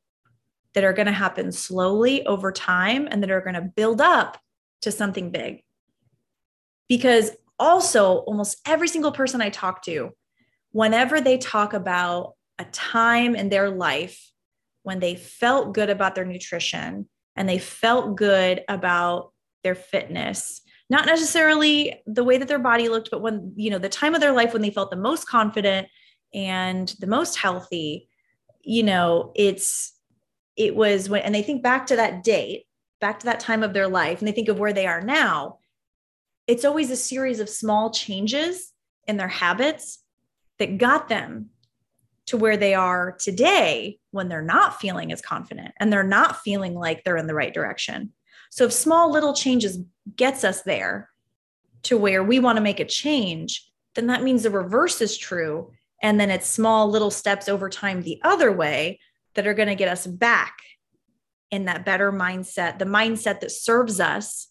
that 0.74 0.84
are 0.84 0.92
going 0.92 1.06
to 1.06 1.12
happen 1.12 1.50
slowly 1.50 2.24
over 2.26 2.52
time 2.52 3.08
and 3.10 3.22
that 3.22 3.30
are 3.30 3.40
going 3.40 3.54
to 3.54 3.62
build 3.62 4.00
up 4.00 4.38
to 4.82 4.92
something 4.92 5.30
big. 5.30 5.62
Because 6.86 7.30
also 7.58 8.18
almost 8.18 8.60
every 8.66 8.88
single 8.88 9.10
person 9.10 9.40
I 9.40 9.48
talk 9.48 9.82
to, 9.84 10.10
whenever 10.72 11.20
they 11.20 11.38
talk 11.38 11.72
about 11.72 12.34
a 12.58 12.66
time 12.66 13.34
in 13.34 13.48
their 13.48 13.70
life 13.70 14.30
when 14.82 15.00
they 15.00 15.16
felt 15.16 15.74
good 15.74 15.90
about 15.90 16.14
their 16.14 16.26
nutrition 16.26 17.08
and 17.34 17.48
they 17.48 17.58
felt 17.58 18.16
good 18.16 18.62
about 18.68 19.32
their 19.64 19.74
fitness, 19.74 20.60
not 20.90 21.06
necessarily 21.06 22.02
the 22.06 22.22
way 22.22 22.36
that 22.36 22.48
their 22.48 22.58
body 22.58 22.88
looked, 22.88 23.10
but 23.10 23.22
when, 23.22 23.52
you 23.56 23.70
know, 23.70 23.78
the 23.78 23.88
time 23.88 24.14
of 24.14 24.20
their 24.20 24.32
life 24.32 24.52
when 24.52 24.62
they 24.62 24.70
felt 24.70 24.90
the 24.90 24.96
most 24.96 25.26
confident 25.26 25.88
and 26.34 26.94
the 27.00 27.06
most 27.06 27.36
healthy, 27.36 28.08
you 28.62 28.82
know, 28.82 29.32
it's, 29.34 29.92
it 30.56 30.74
was 30.74 31.08
when, 31.08 31.22
and 31.22 31.34
they 31.34 31.42
think 31.42 31.62
back 31.62 31.86
to 31.86 31.96
that 31.96 32.24
date, 32.24 32.66
back 33.00 33.20
to 33.20 33.26
that 33.26 33.40
time 33.40 33.62
of 33.62 33.72
their 33.72 33.88
life, 33.88 34.18
and 34.18 34.28
they 34.28 34.32
think 34.32 34.48
of 34.48 34.58
where 34.58 34.72
they 34.72 34.86
are 34.86 35.00
now 35.00 35.58
it's 36.46 36.64
always 36.64 36.90
a 36.90 36.96
series 36.96 37.40
of 37.40 37.48
small 37.48 37.90
changes 37.90 38.72
in 39.06 39.16
their 39.16 39.28
habits 39.28 39.98
that 40.58 40.78
got 40.78 41.08
them 41.08 41.50
to 42.26 42.36
where 42.36 42.56
they 42.56 42.74
are 42.74 43.12
today 43.18 43.98
when 44.10 44.28
they're 44.28 44.42
not 44.42 44.80
feeling 44.80 45.12
as 45.12 45.22
confident 45.22 45.72
and 45.78 45.92
they're 45.92 46.02
not 46.02 46.40
feeling 46.40 46.74
like 46.74 47.04
they're 47.04 47.16
in 47.16 47.26
the 47.26 47.34
right 47.34 47.54
direction. 47.54 48.12
So 48.50 48.64
if 48.64 48.72
small 48.72 49.12
little 49.12 49.34
changes 49.34 49.78
gets 50.16 50.44
us 50.44 50.62
there 50.62 51.10
to 51.84 51.96
where 51.96 52.22
we 52.22 52.40
want 52.40 52.56
to 52.56 52.62
make 52.62 52.80
a 52.80 52.84
change, 52.84 53.68
then 53.94 54.08
that 54.08 54.22
means 54.22 54.42
the 54.42 54.50
reverse 54.50 55.00
is 55.00 55.16
true 55.16 55.70
and 56.02 56.20
then 56.20 56.30
it's 56.30 56.48
small 56.48 56.88
little 56.88 57.10
steps 57.10 57.48
over 57.48 57.68
time 57.68 58.02
the 58.02 58.20
other 58.22 58.52
way 58.52 59.00
that 59.34 59.46
are 59.46 59.54
going 59.54 59.68
to 59.68 59.74
get 59.74 59.88
us 59.88 60.06
back 60.06 60.56
in 61.50 61.66
that 61.66 61.84
better 61.84 62.12
mindset, 62.12 62.78
the 62.78 62.84
mindset 62.84 63.40
that 63.40 63.50
serves 63.50 64.00
us 64.00 64.48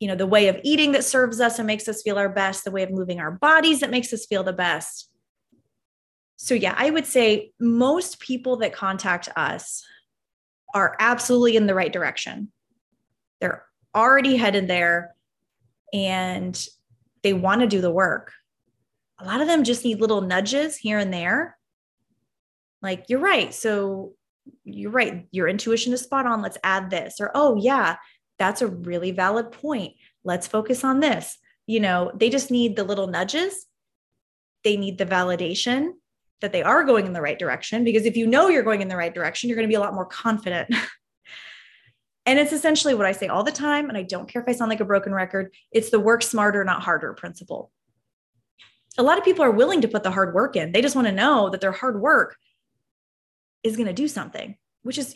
you 0.00 0.08
know 0.08 0.14
the 0.14 0.26
way 0.26 0.48
of 0.48 0.58
eating 0.64 0.92
that 0.92 1.04
serves 1.04 1.40
us 1.40 1.58
and 1.58 1.66
makes 1.66 1.86
us 1.86 2.02
feel 2.02 2.18
our 2.18 2.30
best 2.30 2.64
the 2.64 2.70
way 2.70 2.82
of 2.82 2.90
moving 2.90 3.20
our 3.20 3.30
bodies 3.30 3.80
that 3.80 3.90
makes 3.90 4.12
us 4.12 4.24
feel 4.26 4.42
the 4.42 4.52
best. 4.52 5.10
So 6.36 6.54
yeah 6.54 6.74
i 6.76 6.90
would 6.90 7.06
say 7.06 7.52
most 7.60 8.18
people 8.18 8.56
that 8.58 8.72
contact 8.72 9.28
us 9.36 9.84
are 10.74 10.96
absolutely 10.98 11.56
in 11.56 11.66
the 11.66 11.74
right 11.74 11.92
direction. 11.92 12.50
They're 13.40 13.64
already 13.94 14.36
headed 14.36 14.68
there 14.68 15.14
and 15.92 16.66
they 17.22 17.32
want 17.32 17.60
to 17.60 17.66
do 17.66 17.80
the 17.80 17.90
work 17.90 18.32
a 19.20 19.24
lot 19.24 19.40
of 19.40 19.46
them 19.46 19.64
just 19.64 19.84
need 19.84 20.00
little 20.00 20.20
nudges 20.20 20.76
here 20.76 20.98
and 20.98 21.12
there 21.12 21.56
like 22.82 23.04
you're 23.08 23.20
right 23.20 23.52
so 23.52 24.12
you're 24.64 24.90
right 24.90 25.26
your 25.30 25.48
intuition 25.48 25.92
is 25.92 26.00
spot 26.00 26.26
on 26.26 26.42
let's 26.42 26.58
add 26.64 26.90
this 26.90 27.16
or 27.20 27.30
oh 27.34 27.56
yeah 27.56 27.96
that's 28.40 28.62
a 28.62 28.66
really 28.66 29.12
valid 29.12 29.52
point. 29.52 29.94
Let's 30.24 30.48
focus 30.48 30.82
on 30.82 30.98
this. 30.98 31.38
You 31.66 31.78
know, 31.78 32.10
they 32.14 32.30
just 32.30 32.50
need 32.50 32.74
the 32.74 32.84
little 32.84 33.06
nudges. 33.06 33.66
They 34.64 34.76
need 34.78 34.96
the 34.96 35.06
validation 35.06 35.90
that 36.40 36.50
they 36.50 36.62
are 36.62 36.82
going 36.82 37.06
in 37.06 37.12
the 37.12 37.20
right 37.20 37.38
direction 37.38 37.84
because 37.84 38.06
if 38.06 38.16
you 38.16 38.26
know 38.26 38.48
you're 38.48 38.62
going 38.62 38.80
in 38.80 38.88
the 38.88 38.96
right 38.96 39.14
direction, 39.14 39.48
you're 39.48 39.56
going 39.56 39.68
to 39.68 39.72
be 39.72 39.76
a 39.76 39.80
lot 39.80 39.94
more 39.94 40.06
confident. 40.06 40.74
and 42.26 42.38
it's 42.38 42.52
essentially 42.52 42.94
what 42.94 43.04
I 43.04 43.12
say 43.12 43.28
all 43.28 43.44
the 43.44 43.52
time. 43.52 43.90
And 43.90 43.98
I 43.98 44.04
don't 44.04 44.26
care 44.26 44.40
if 44.40 44.48
I 44.48 44.52
sound 44.52 44.70
like 44.70 44.80
a 44.80 44.86
broken 44.86 45.12
record, 45.12 45.52
it's 45.70 45.90
the 45.90 46.00
work 46.00 46.22
smarter, 46.22 46.64
not 46.64 46.82
harder 46.82 47.12
principle. 47.12 47.70
A 48.98 49.02
lot 49.02 49.18
of 49.18 49.24
people 49.24 49.44
are 49.44 49.50
willing 49.50 49.80
to 49.82 49.88
put 49.88 50.02
the 50.02 50.10
hard 50.10 50.34
work 50.34 50.56
in. 50.56 50.72
They 50.72 50.82
just 50.82 50.96
want 50.96 51.06
to 51.06 51.12
know 51.12 51.48
that 51.50 51.60
their 51.60 51.72
hard 51.72 52.00
work 52.00 52.36
is 53.62 53.76
going 53.76 53.86
to 53.86 53.92
do 53.92 54.08
something, 54.08 54.56
which 54.82 54.98
is 54.98 55.14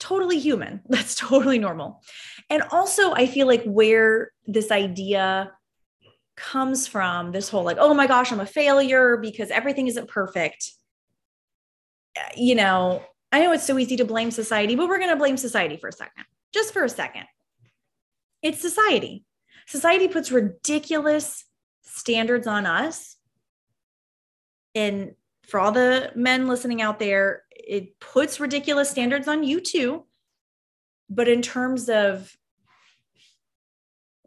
totally 0.00 0.38
human. 0.38 0.80
That's 0.88 1.14
totally 1.14 1.58
normal. 1.58 2.02
And 2.50 2.62
also, 2.70 3.12
I 3.12 3.26
feel 3.26 3.46
like 3.46 3.64
where 3.64 4.32
this 4.46 4.70
idea 4.70 5.52
comes 6.36 6.86
from 6.86 7.30
this 7.30 7.48
whole 7.48 7.64
like, 7.64 7.76
oh 7.78 7.94
my 7.94 8.06
gosh, 8.06 8.32
I'm 8.32 8.40
a 8.40 8.46
failure 8.46 9.16
because 9.16 9.50
everything 9.50 9.86
isn't 9.86 10.08
perfect. 10.08 10.70
You 12.36 12.54
know, 12.54 13.02
I 13.32 13.40
know 13.40 13.52
it's 13.52 13.64
so 13.64 13.78
easy 13.78 13.96
to 13.96 14.04
blame 14.04 14.30
society, 14.30 14.74
but 14.74 14.88
we're 14.88 14.98
going 14.98 15.10
to 15.10 15.16
blame 15.16 15.36
society 15.36 15.76
for 15.76 15.88
a 15.88 15.92
second, 15.92 16.24
just 16.52 16.72
for 16.72 16.84
a 16.84 16.88
second. 16.88 17.24
It's 18.42 18.60
society. 18.60 19.24
Society 19.66 20.08
puts 20.08 20.30
ridiculous 20.30 21.44
standards 21.94 22.46
on 22.46 22.66
us. 22.66 23.16
And 24.74 25.14
for 25.46 25.60
all 25.60 25.70
the 25.70 26.10
men 26.16 26.48
listening 26.48 26.82
out 26.82 26.98
there, 26.98 27.42
it 27.50 28.00
puts 28.00 28.40
ridiculous 28.40 28.90
standards 28.90 29.28
on 29.28 29.44
you 29.44 29.60
too. 29.60 30.04
But 31.08 31.28
in 31.28 31.40
terms 31.40 31.88
of, 31.88 32.36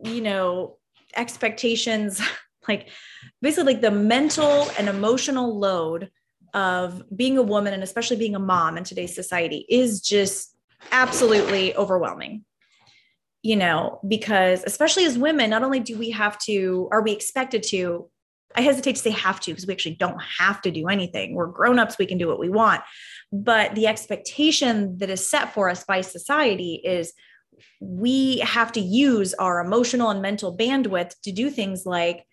you 0.03 0.21
know, 0.21 0.77
expectations, 1.15 2.21
like 2.67 2.89
basically 3.41 3.73
like 3.73 3.81
the 3.81 3.91
mental 3.91 4.69
and 4.77 4.87
emotional 4.87 5.59
load 5.59 6.09
of 6.53 7.03
being 7.15 7.37
a 7.37 7.43
woman 7.43 7.73
and 7.73 7.83
especially 7.83 8.17
being 8.17 8.35
a 8.35 8.39
mom 8.39 8.77
in 8.77 8.83
today's 8.83 9.13
society 9.13 9.65
is 9.69 9.99
just 9.99 10.55
absolutely 10.91 11.75
overwhelming 11.75 12.45
you 13.47 13.55
know 13.55 14.01
because 14.05 14.61
especially 14.65 15.05
as 15.05 15.17
women 15.17 15.49
not 15.49 15.63
only 15.63 15.79
do 15.79 15.97
we 15.97 16.09
have 16.09 16.37
to 16.37 16.89
are 16.91 17.01
we 17.01 17.13
expected 17.13 17.63
to 17.63 18.09
I 18.55 18.61
hesitate 18.61 18.95
to 18.95 19.01
say 19.01 19.11
have 19.11 19.39
to 19.41 19.51
because 19.51 19.67
we 19.67 19.73
actually 19.73 19.95
don't 19.95 20.19
have 20.39 20.61
to 20.63 20.71
do 20.71 20.87
anything. 20.87 21.35
We're 21.35 21.47
grown-ups, 21.47 21.97
we 21.99 22.07
can 22.07 22.17
do 22.17 22.27
what 22.27 22.39
we 22.39 22.49
want. 22.49 22.81
But 23.31 23.75
the 23.75 23.87
expectation 23.87 24.97
that 24.97 25.09
is 25.09 25.29
set 25.29 25.53
for 25.53 25.69
us 25.69 25.83
by 25.83 26.01
society 26.01 26.81
is 26.83 27.13
we 27.79 28.39
have 28.39 28.71
to 28.71 28.79
use 28.79 29.33
our 29.35 29.59
emotional 29.59 30.09
and 30.09 30.21
mental 30.21 30.57
bandwidth 30.57 31.11
to 31.23 31.31
do 31.31 31.51
things 31.51 31.85
like 31.85 32.25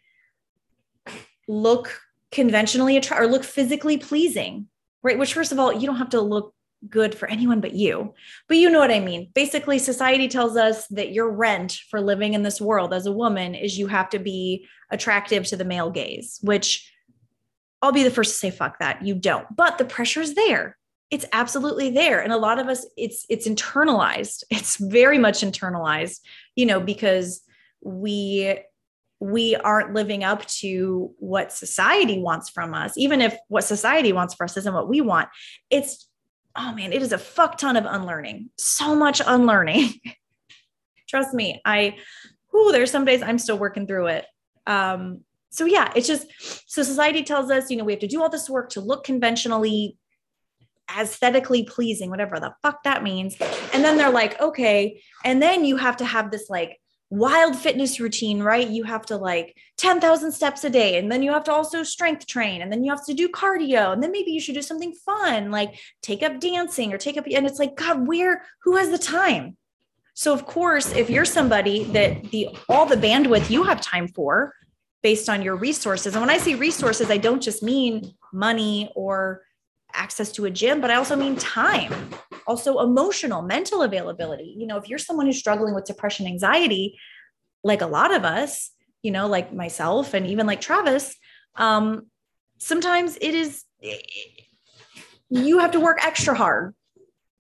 look 1.47 2.01
conventionally 2.33 2.97
attractive 2.97 3.29
or 3.29 3.31
look 3.31 3.45
physically 3.45 3.99
pleasing, 3.99 4.69
right? 5.03 5.19
Which, 5.19 5.35
first 5.35 5.53
of 5.53 5.59
all, 5.59 5.73
you 5.73 5.87
don't 5.87 5.97
have 5.97 6.11
to 6.11 6.23
look 6.23 6.54
good 6.89 7.15
for 7.15 7.29
anyone 7.29 7.61
but 7.61 7.75
you. 7.75 8.15
But 8.49 8.59
you 8.59 8.71
know 8.71 8.79
what 8.79 8.91
I 8.91 9.01
mean. 9.01 9.31
Basically, 9.35 9.79
society 9.79 10.29
tells 10.29 10.57
us 10.57 10.87
that 10.89 11.13
your 11.13 11.31
rent 11.31 11.79
for 11.91 12.01
living 12.01 12.35
in 12.35 12.43
this 12.43 12.61
world 12.61 12.93
as 12.93 13.07
a 13.07 13.13
woman 13.13 13.55
is 13.55 13.79
you 13.79 13.87
have 13.89 14.11
to 14.11 14.19
be 14.19 14.67
attractive 14.91 15.47
to 15.47 15.57
the 15.57 15.65
male 15.65 15.91
gaze, 15.91 16.39
which 16.43 16.91
I'll 17.83 17.93
be 17.93 18.03
the 18.03 18.11
first 18.11 18.33
to 18.33 18.37
say 18.37 18.51
fuck 18.51 18.79
that. 18.79 19.05
You 19.05 19.15
don't. 19.15 19.47
But 19.55 19.79
the 19.79 19.85
pressure 19.85 20.21
is 20.21 20.35
there. 20.35 20.77
It's 21.11 21.27
absolutely 21.33 21.91
there. 21.91 22.21
And 22.23 22.33
a 22.33 22.39
lot 22.39 22.59
of 22.59 22.69
us 22.69 22.87
it's 22.97 23.27
it's 23.29 23.47
internalized. 23.47 24.45
It's 24.51 24.77
very 24.77 25.19
much 25.19 25.41
internalized, 25.43 26.21
you 26.57 26.67
know, 26.67 26.81
because 26.81 27.43
we 27.83 28.59
we 29.21 29.57
aren't 29.57 29.95
living 29.95 30.25
up 30.25 30.45
to 30.47 31.15
what 31.19 31.53
society 31.53 32.19
wants 32.19 32.51
from 32.51 32.75
us 32.75 32.93
even 32.99 33.23
if 33.23 33.35
what 33.49 33.65
society 33.65 34.13
wants 34.13 34.35
for 34.35 34.45
us 34.45 34.57
isn't 34.57 34.75
what 34.75 34.89
we 34.89 35.01
want 35.01 35.29
it's 35.71 36.09
oh 36.57 36.75
man, 36.75 36.93
it 36.93 37.03
is 37.03 37.13
a 37.13 37.19
fuck 37.19 37.59
ton 37.59 37.77
of 37.77 37.85
unlearning, 37.85 38.51
so 38.57 38.95
much 38.95 39.21
unlearning. 39.25 39.95
Trust 41.09 41.35
me, 41.35 41.61
I, 41.65 41.97
whoo, 42.53 42.73
there's 42.73 42.91
some 42.91 43.05
days 43.05 43.23
I'm 43.23 43.39
still 43.39 43.59
working 43.59 43.87
through 43.87 44.07
it. 44.09 44.27
Um, 44.67 45.21
so 45.51 45.65
yeah, 45.65 45.93
it's 45.95 46.07
just, 46.07 46.27
so 46.67 46.83
society 46.83 47.23
tells 47.23 47.51
us, 47.51 47.71
you 47.71 47.77
know, 47.77 47.85
we 47.85 47.93
have 47.93 48.01
to 48.01 48.09
do 48.09 48.23
all 48.23 48.29
this 48.29 48.51
work 48.51 48.71
to 48.71 48.81
look 48.81 49.05
conventionally 49.05 49.97
aesthetically 50.99 51.65
pleasing, 51.65 52.11
whatever 52.11 52.41
the 52.41 52.55
fuck 52.63 52.83
that 52.83 53.03
means. 53.03 53.37
And 53.73 53.85
then 53.85 53.97
they're 53.97 54.11
like, 54.11 54.41
okay. 54.41 55.01
And 55.25 55.41
then 55.41 55.65
you 55.65 55.77
have 55.77 55.97
to 55.99 56.05
have 56.05 56.31
this 56.31 56.51
like 56.51 56.81
wild 57.15 57.57
fitness 57.57 58.01
routine, 58.01 58.43
right? 58.43 58.69
You 58.69 58.85
have 58.85 59.07
to 59.07 59.17
like 59.17 59.57
10,000 59.79 60.33
steps 60.33 60.65
a 60.65 60.71
day. 60.71 60.99
And 60.99 61.11
then 61.11 61.23
you 61.23 61.33
have 61.33 61.45
to 61.45 61.53
also 61.53 61.83
strength 61.83 62.27
train. 62.27 62.61
And 62.61 62.73
then 62.73 62.83
you 62.83 62.91
have 62.91 63.05
to 63.07 63.15
do 63.15 63.29
cardio. 63.29 63.93
And 63.93 64.03
then 64.03 64.13
maybe 64.13 64.33
you 64.33 64.41
should 64.41 64.55
do 64.55 64.63
something 64.63 64.93
fun, 64.93 65.51
like 65.51 65.79
take 66.03 66.23
up 66.23 66.41
dancing 66.41 66.93
or 66.93 66.99
take 66.99 67.17
up. 67.17 67.27
And 67.33 67.47
it's 67.47 67.59
like, 67.59 67.77
God, 67.77 68.07
where, 68.07 68.45
who 68.63 68.77
has 68.77 68.91
the 68.91 68.99
time? 68.99 69.57
So 70.15 70.33
of 70.33 70.47
course, 70.47 70.93
if 70.93 71.11
you're 71.11 71.25
somebody 71.25 71.85
that 71.85 72.31
the 72.31 72.49
all 72.69 72.87
the 72.87 72.97
bandwidth 72.97 73.51
you 73.51 73.65
have 73.65 73.81
time 73.81 74.07
for 74.09 74.55
based 75.03 75.29
on 75.29 75.43
your 75.43 75.57
resources. 75.57 76.15
And 76.15 76.23
when 76.23 76.31
I 76.31 76.39
say 76.39 76.55
resources, 76.55 77.11
I 77.11 77.19
don't 77.19 77.43
just 77.43 77.63
mean 77.63 78.15
money 78.33 78.91
or 78.95 79.43
access 79.93 80.33
to 80.33 80.47
a 80.47 80.51
gym, 80.51 80.81
but 80.81 80.91
I 80.91 80.95
also 80.95 81.15
mean 81.15 81.37
time, 81.37 81.93
also 82.47 82.81
emotional, 82.81 83.43
mental 83.43 83.83
availability. 83.83 84.55
You 84.57 84.67
know, 84.67 84.77
if 84.77 84.89
you're 84.89 84.99
someone 84.99 85.27
who's 85.27 85.39
struggling 85.39 85.75
with 85.75 85.85
depression, 85.85 86.27
anxiety, 86.27 86.99
like 87.63 87.83
a 87.83 87.87
lot 87.87 88.15
of 88.15 88.25
us, 88.25 88.71
you 89.03 89.11
know, 89.11 89.27
like 89.27 89.53
myself 89.53 90.15
and 90.15 90.27
even 90.27 90.47
like 90.47 90.61
Travis, 90.61 91.17
um, 91.57 92.07
sometimes 92.59 93.17
it 93.21 93.35
is, 93.35 93.65
you 95.29 95.59
have 95.59 95.73
to 95.73 95.81
work 95.81 96.05
extra 96.05 96.35
hard 96.35 96.75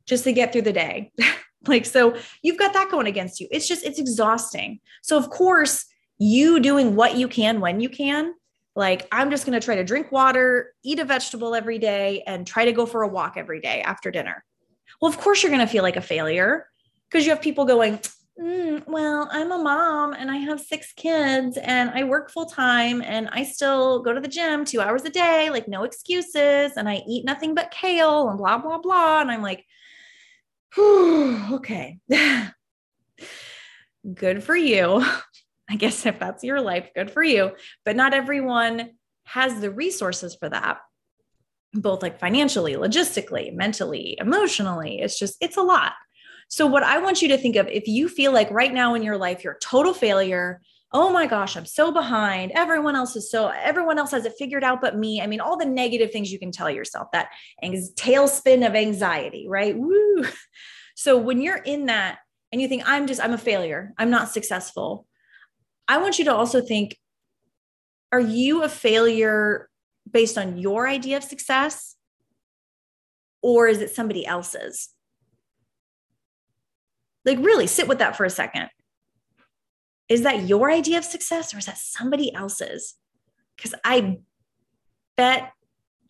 just 0.06 0.24
to 0.24 0.32
get 0.32 0.52
through 0.52 0.62
the 0.62 0.72
day. 0.72 1.12
like, 1.66 1.86
so 1.86 2.16
you've 2.42 2.58
got 2.58 2.72
that 2.74 2.90
going 2.90 3.06
against 3.06 3.40
you. 3.40 3.48
It's 3.50 3.66
just, 3.66 3.84
it's 3.84 3.98
exhausting. 3.98 4.80
So, 5.02 5.16
of 5.16 5.30
course, 5.30 5.86
you 6.18 6.60
doing 6.60 6.94
what 6.94 7.16
you 7.16 7.28
can 7.28 7.60
when 7.60 7.80
you 7.80 7.88
can 7.88 8.34
like 8.76 9.06
i'm 9.12 9.30
just 9.30 9.46
going 9.46 9.58
to 9.58 9.64
try 9.64 9.74
to 9.74 9.84
drink 9.84 10.12
water 10.12 10.72
eat 10.82 10.98
a 10.98 11.04
vegetable 11.04 11.54
every 11.54 11.78
day 11.78 12.22
and 12.26 12.46
try 12.46 12.64
to 12.64 12.72
go 12.72 12.86
for 12.86 13.02
a 13.02 13.08
walk 13.08 13.34
every 13.36 13.60
day 13.60 13.82
after 13.82 14.10
dinner 14.10 14.44
well 15.04 15.12
of 15.12 15.18
course 15.18 15.42
you're 15.42 15.52
going 15.52 15.66
to 15.66 15.70
feel 15.70 15.82
like 15.82 15.96
a 15.96 16.00
failure 16.00 16.66
because 17.10 17.26
you 17.26 17.30
have 17.30 17.42
people 17.42 17.66
going 17.66 18.00
mm, 18.40 18.82
well 18.86 19.28
i'm 19.30 19.52
a 19.52 19.58
mom 19.58 20.14
and 20.14 20.30
i 20.30 20.38
have 20.38 20.58
six 20.58 20.94
kids 20.94 21.58
and 21.58 21.90
i 21.90 22.02
work 22.02 22.30
full 22.30 22.46
time 22.46 23.02
and 23.02 23.28
i 23.32 23.44
still 23.44 24.00
go 24.00 24.14
to 24.14 24.20
the 24.20 24.28
gym 24.28 24.64
two 24.64 24.80
hours 24.80 25.04
a 25.04 25.10
day 25.10 25.50
like 25.50 25.68
no 25.68 25.84
excuses 25.84 26.72
and 26.78 26.88
i 26.88 27.02
eat 27.06 27.26
nothing 27.26 27.54
but 27.54 27.70
kale 27.70 28.30
and 28.30 28.38
blah 28.38 28.56
blah 28.56 28.78
blah 28.78 29.20
and 29.20 29.30
i'm 29.30 29.42
like 29.42 29.66
okay. 30.78 31.98
Good 34.14 34.42
for 34.42 34.56
you. 34.56 35.04
I 35.70 35.76
guess 35.76 36.04
if 36.04 36.18
that's 36.18 36.44
your 36.44 36.60
life, 36.60 36.90
good 36.94 37.10
for 37.10 37.22
you. 37.22 37.52
But 37.84 37.96
not 37.96 38.12
everyone 38.12 38.90
has 39.24 39.60
the 39.60 39.70
resources 39.70 40.34
for 40.34 40.48
that, 40.48 40.78
both 41.74 42.02
like 42.02 42.18
financially, 42.18 42.74
logistically, 42.74 43.52
mentally, 43.52 44.16
emotionally. 44.20 45.00
It's 45.00 45.18
just, 45.18 45.36
it's 45.40 45.56
a 45.56 45.62
lot. 45.62 45.92
So, 46.48 46.66
what 46.66 46.82
I 46.82 46.98
want 46.98 47.22
you 47.22 47.28
to 47.28 47.38
think 47.38 47.56
of 47.56 47.68
if 47.68 47.88
you 47.88 48.08
feel 48.08 48.32
like 48.32 48.50
right 48.50 48.72
now 48.72 48.94
in 48.94 49.02
your 49.02 49.16
life, 49.16 49.42
you're 49.42 49.54
a 49.54 49.58
total 49.60 49.94
failure, 49.94 50.60
oh 50.92 51.10
my 51.10 51.26
gosh, 51.26 51.56
I'm 51.56 51.66
so 51.66 51.90
behind. 51.90 52.52
Everyone 52.54 52.94
else 52.94 53.16
is 53.16 53.30
so, 53.30 53.48
everyone 53.48 53.98
else 53.98 54.12
has 54.12 54.24
it 54.24 54.34
figured 54.38 54.62
out 54.62 54.80
but 54.80 54.96
me. 54.96 55.20
I 55.20 55.26
mean, 55.26 55.40
all 55.40 55.56
the 55.56 55.64
negative 55.64 56.12
things 56.12 56.30
you 56.30 56.38
can 56.38 56.52
tell 56.52 56.70
yourself 56.70 57.08
that 57.12 57.30
tailspin 57.62 58.66
of 58.66 58.74
anxiety, 58.74 59.46
right? 59.48 59.76
Woo. 59.76 60.24
So, 60.96 61.18
when 61.18 61.42
you're 61.42 61.56
in 61.56 61.86
that 61.86 62.18
and 62.52 62.62
you 62.62 62.68
think, 62.68 62.84
I'm 62.86 63.08
just, 63.08 63.20
I'm 63.20 63.32
a 63.32 63.38
failure, 63.38 63.92
I'm 63.98 64.10
not 64.10 64.30
successful, 64.30 65.08
I 65.88 65.98
want 65.98 66.20
you 66.20 66.26
to 66.26 66.34
also 66.34 66.60
think 66.60 66.96
are 68.12 68.20
you 68.20 68.62
a 68.62 68.68
failure 68.68 69.68
based 70.10 70.38
on 70.38 70.58
your 70.58 70.88
idea 70.88 71.16
of 71.16 71.24
success? 71.24 71.96
Or 73.42 73.66
is 73.66 73.80
it 73.80 73.90
somebody 73.94 74.26
else's? 74.26 74.90
Like, 77.24 77.38
really 77.38 77.66
sit 77.66 77.88
with 77.88 77.98
that 77.98 78.16
for 78.16 78.24
a 78.24 78.30
second. 78.30 78.68
Is 80.08 80.22
that 80.22 80.42
your 80.42 80.70
idea 80.70 80.98
of 80.98 81.04
success 81.04 81.54
or 81.54 81.58
is 81.58 81.66
that 81.66 81.78
somebody 81.78 82.34
else's? 82.34 82.94
Because 83.56 83.74
I 83.84 84.18
bet, 85.16 85.52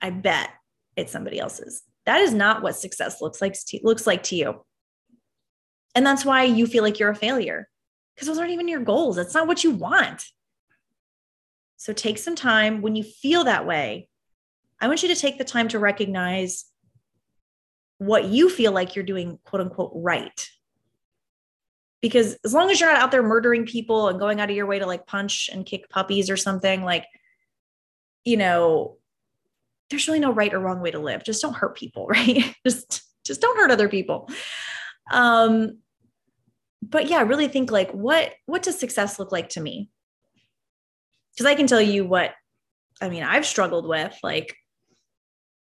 I 0.01 0.11
bet 0.11 0.51
it's 0.97 1.13
somebody 1.13 1.39
else's. 1.39 1.83
That 2.07 2.21
is 2.21 2.35
not 2.35 2.63
what 2.63 2.77
success 2.77 3.23
looks 3.23 3.41
like 3.41 3.55
to, 3.69 3.81
looks 3.83 4.07
like 4.07 4.25
to 4.25 4.37
you. 4.37 4.65
And 5.95 6.05
that's 6.05 6.25
why 6.25 6.45
you 6.45 6.67
feel 6.67 6.83
like 6.83 6.99
you're 6.99 7.11
a 7.11 7.15
failure 7.15 7.69
because 8.15 8.29
those 8.29 8.39
aren't 8.39 8.53
even 8.53 8.69
your 8.69 8.81
goals. 8.81 9.17
That's 9.17 9.35
not 9.35 9.47
what 9.47 9.65
you 9.65 9.71
want. 9.71 10.25
So 11.77 11.93
take 11.93 12.19
some 12.19 12.37
time 12.37 12.83
when 12.83 12.97
you 12.97 13.03
feel 13.03 13.45
that 13.45 13.67
way. 13.67 14.09
I 14.81 14.89
want 14.89 15.03
you 15.03 15.09
to 15.09 15.21
take 15.21 15.39
the 15.39 15.45
time 15.45 15.69
to 15.69 15.79
recognize 15.79 16.67
what 17.99 18.25
you 18.25 18.49
feel 18.49 18.73
like 18.73 18.97
you're 18.97 19.05
doing, 19.05 19.39
quote 19.45 19.63
unquote, 19.63 19.93
right. 19.95 20.49
Because 22.01 22.37
as 22.45 22.53
long 22.53 22.71
as 22.71 22.81
you're 22.81 22.93
not 22.93 23.01
out 23.01 23.11
there 23.11 23.23
murdering 23.23 23.65
people 23.65 24.09
and 24.09 24.19
going 24.19 24.41
out 24.41 24.51
of 24.51 24.57
your 24.57 24.67
way 24.67 24.79
to 24.79 24.87
like 24.87 25.07
punch 25.07 25.49
and 25.53 25.65
kick 25.65 25.89
puppies 25.89 26.29
or 26.29 26.37
something, 26.37 26.85
like, 26.85 27.07
you 28.25 28.37
know, 28.37 28.99
there's 29.91 30.07
really 30.07 30.21
no 30.21 30.33
right 30.33 30.53
or 30.53 30.59
wrong 30.61 30.81
way 30.81 30.91
to 30.91 30.99
live. 30.99 31.25
Just 31.25 31.41
don't 31.41 31.55
hurt 31.55 31.77
people, 31.77 32.07
right? 32.09 32.55
just 32.67 33.03
just 33.25 33.41
don't 33.41 33.57
hurt 33.57 33.71
other 33.71 33.89
people. 33.89 34.29
Um, 35.11 35.79
but 36.83 37.09
yeah, 37.09 37.23
really 37.23 37.49
think 37.49 37.71
like 37.71 37.91
what 37.93 38.33
what 38.47 38.63
does 38.63 38.79
success 38.79 39.19
look 39.19 39.33
like 39.33 39.51
to 39.51 39.61
me? 39.61 39.89
Because 41.35 41.47
I 41.47 41.55
can 41.55 41.67
tell 41.67 41.83
you 41.83 42.05
what 42.05 42.33
I 43.01 43.09
mean, 43.09 43.23
I've 43.23 43.47
struggled 43.47 43.89
with 43.89 44.17
like 44.23 44.57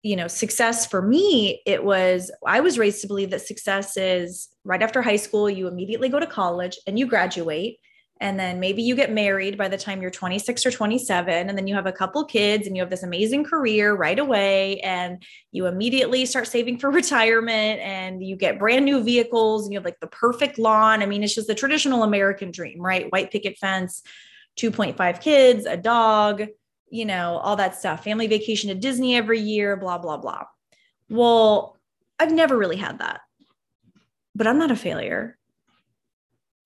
you 0.03 0.15
know, 0.17 0.29
success 0.29 0.87
for 0.87 1.03
me, 1.03 1.61
it 1.67 1.83
was 1.83 2.31
I 2.47 2.61
was 2.61 2.79
raised 2.79 3.01
to 3.03 3.09
believe 3.09 3.31
that 3.31 3.43
success 3.43 3.97
is 3.97 4.49
right 4.65 4.83
after 4.83 5.03
high 5.03 5.17
school, 5.17 5.51
you 5.51 5.67
immediately 5.67 6.09
go 6.09 6.21
to 6.21 6.27
college 6.27 6.79
and 6.87 6.99
you 6.99 7.07
graduate. 7.07 7.79
And 8.21 8.39
then 8.39 8.59
maybe 8.59 8.83
you 8.83 8.97
get 8.97 9.13
married 9.13 9.57
by 9.57 9.69
the 9.69 9.77
time 9.77 10.03
you're 10.03 10.11
26 10.11 10.67
or 10.67 10.73
27 10.73 11.49
and 11.49 11.57
then 11.57 11.69
you 11.69 11.75
have 11.77 11.87
a 11.87 11.93
couple 11.93 12.25
kids 12.25 12.67
and 12.67 12.77
you 12.77 12.83
have 12.83 12.91
this 12.91 13.05
amazing 13.05 13.45
career 13.45 13.95
right 13.95 14.19
away 14.19 14.81
and 14.81 15.23
you 15.53 15.67
immediately 15.67 16.27
start 16.27 16.49
saving 16.49 16.79
for 16.79 16.91
retirement 17.03 17.81
and 17.81 18.25
you 18.25 18.35
get 18.35 18.59
brand 18.59 18.85
new 18.85 19.03
vehicles 19.05 19.65
and 19.65 19.73
you 19.73 19.79
have 19.79 19.85
like 19.85 20.01
the 20.01 20.09
perfect 20.09 20.59
lawn. 20.59 21.03
I 21.03 21.07
mean 21.07 21.23
it's 21.23 21.35
just 21.35 21.47
the 21.47 21.55
traditional 21.55 22.03
american 22.03 22.51
dream 22.51 22.81
right? 22.81 23.11
White 23.13 23.31
picket 23.31 23.57
fence 23.59 24.03
2.5 24.59 25.21
kids 25.21 25.67
a 25.67 25.77
dog 25.77 26.45
you 26.91 27.05
know 27.05 27.39
all 27.39 27.57
that 27.57 27.77
stuff 27.77 28.05
family 28.05 28.27
vacation 28.27 28.69
to 28.69 28.75
disney 28.75 29.17
every 29.17 29.41
year 29.41 29.77
blah 29.77 29.99
blah 29.99 30.17
blah 30.17 30.45
well 31.09 31.77
i've 32.19 32.33
never 32.33 32.57
really 32.57 32.77
had 32.77 32.99
that 32.99 33.21
but 34.35 34.47
i'm 34.47 34.59
not 34.59 34.71
a 34.71 34.77
failure 34.77 35.39